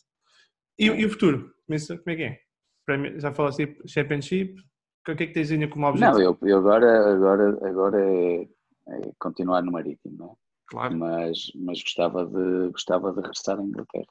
[0.78, 1.54] E, e o futuro?
[1.80, 3.20] Como é que é?
[3.20, 4.60] Já falaste de Championship?
[5.08, 6.20] O que é que tens ainda como objetivo?
[6.20, 10.36] Não, eu, eu agora, agora, agora é, é continuar no Marítimo, não é?
[10.68, 10.98] Claro.
[10.98, 14.06] Mas, mas gostava, de, gostava de regressar à Inglaterra.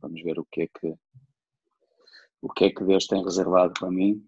[0.00, 0.94] Vamos ver o que é que
[2.42, 4.22] o que é que Deus tem reservado para mim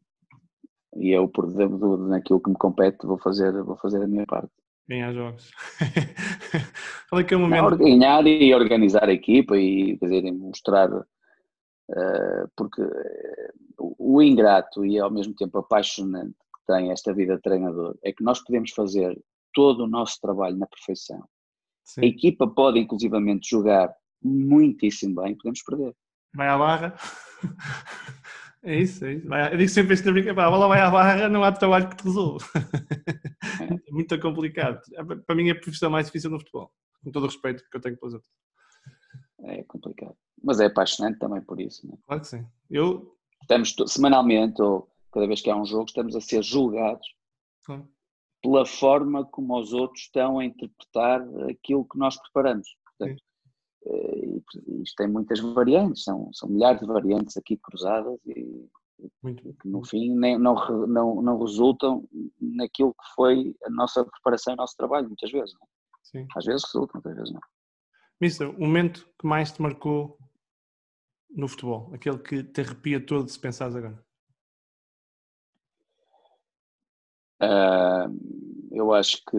[0.96, 4.50] e eu por dentro naquilo que me compete vou fazer vou fazer a minha parte
[4.88, 5.50] ganhar jogos
[7.08, 10.32] qual é que é o momento Não, ganhar e organizar a equipa e quer dizer,
[10.32, 10.88] mostrar
[12.56, 17.96] porque uh, o ingrato e ao mesmo tempo apaixonante que tem esta vida de treinador
[18.02, 19.18] é que nós podemos fazer
[19.54, 21.26] todo o nosso trabalho na perfeição
[21.88, 22.02] Sim.
[22.02, 25.94] A equipa pode inclusivamente jogar muitíssimo bem, podemos perder.
[26.34, 26.94] Vai à barra.
[28.62, 29.28] É isso, é isso.
[29.28, 31.88] Vai, eu digo sempre isto na brincadeira, a bola vai à barra, não há trabalho
[31.88, 32.44] que te resolva.
[32.56, 33.74] É.
[33.88, 34.82] é muito complicado.
[34.94, 36.70] É, para mim é a profissão mais difícil no futebol,
[37.02, 38.32] com todo o respeito que eu tenho pelos outros.
[39.44, 40.16] É complicado.
[40.42, 41.86] Mas é apaixonante também por isso.
[41.86, 41.98] Não é?
[42.06, 42.46] Claro que sim.
[42.70, 43.14] Eu...
[43.40, 47.06] Estamos semanalmente, ou cada vez que há um jogo, estamos a ser julgados
[48.42, 52.68] pela forma como os outros estão a interpretar aquilo que nós preparamos.
[52.84, 53.22] Portanto,
[53.86, 54.40] eh,
[54.82, 58.68] isto tem muitas variantes, são, são milhares de variantes aqui cruzadas e,
[59.22, 59.42] Muito.
[59.42, 60.54] que no fim nem, não,
[60.86, 62.08] não, não resultam
[62.40, 65.54] naquilo que foi a nossa preparação e o nosso trabalho, muitas vezes.
[65.54, 65.62] Não?
[65.62, 65.68] É?
[66.02, 66.26] Sim.
[66.36, 67.40] Às vezes resultam, outras vezes não.
[68.20, 70.18] Mister, o momento que mais te marcou
[71.30, 74.04] no futebol, aquele que te arrepia todo se pensares agora?
[77.40, 79.36] Uh, eu acho que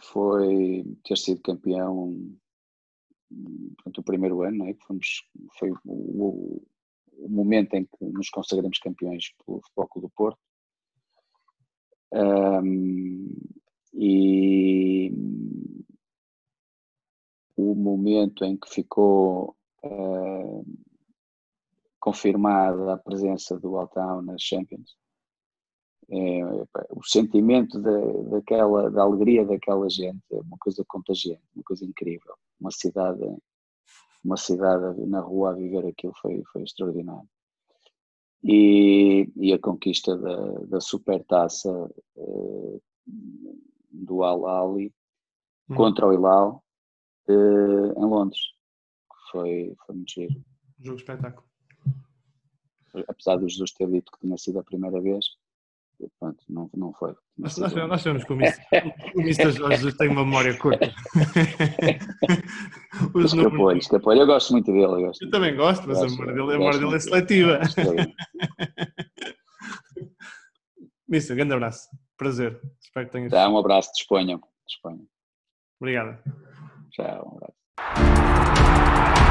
[0.00, 2.38] foi ter sido campeão
[3.74, 4.74] portanto, o primeiro ano, é?
[4.74, 5.24] que fomos,
[5.58, 6.62] foi o,
[7.18, 10.40] o, momento em que nos consagramos campeões pelo Futebol Clube do Porto.
[12.12, 13.34] Um,
[13.94, 15.12] e,
[17.70, 20.64] o momento em que ficou uh,
[22.02, 24.96] confirmada a presença do Altown nas Champions.
[26.10, 26.44] É,
[26.90, 27.98] o sentimento da,
[28.30, 32.34] daquela, da alegria daquela gente é uma coisa contagiante, uma coisa incrível.
[32.60, 33.24] Uma cidade,
[34.24, 37.28] uma cidade na rua a viver aquilo foi, foi extraordinário.
[38.42, 40.36] E, e a conquista da,
[40.66, 41.70] da supertaça
[42.16, 42.82] uh,
[43.92, 44.92] do Al Ali
[45.70, 45.76] hum.
[45.76, 46.64] contra o Hilal
[47.28, 48.40] uh, em Londres.
[49.30, 50.44] Foi, foi muito giro.
[50.78, 51.46] Jogo espetáculo.
[53.08, 55.24] Apesar dos Jesus ter dito que tinha sido a primeira vez,
[56.18, 57.14] pronto, não, não foi.
[57.38, 58.36] Nós, nós, nós sabemos que o
[59.20, 59.52] Mr.
[59.52, 60.86] Jorge Jesus tem uma memória curta.
[63.24, 64.84] escapou-lhe, escapou Eu gosto muito dele.
[64.84, 67.60] Eu, gosto eu também gosto, mas gosto, a memória dele, a memória dele é seletiva.
[71.08, 71.88] Mister, grande abraço.
[72.16, 72.60] Prazer.
[72.80, 73.30] Espero que tenhas.
[73.30, 74.40] Dá um abraço, disponham.
[74.66, 75.06] disponham.
[75.80, 76.22] Obrigado.
[76.92, 79.21] Tchau, um abraço.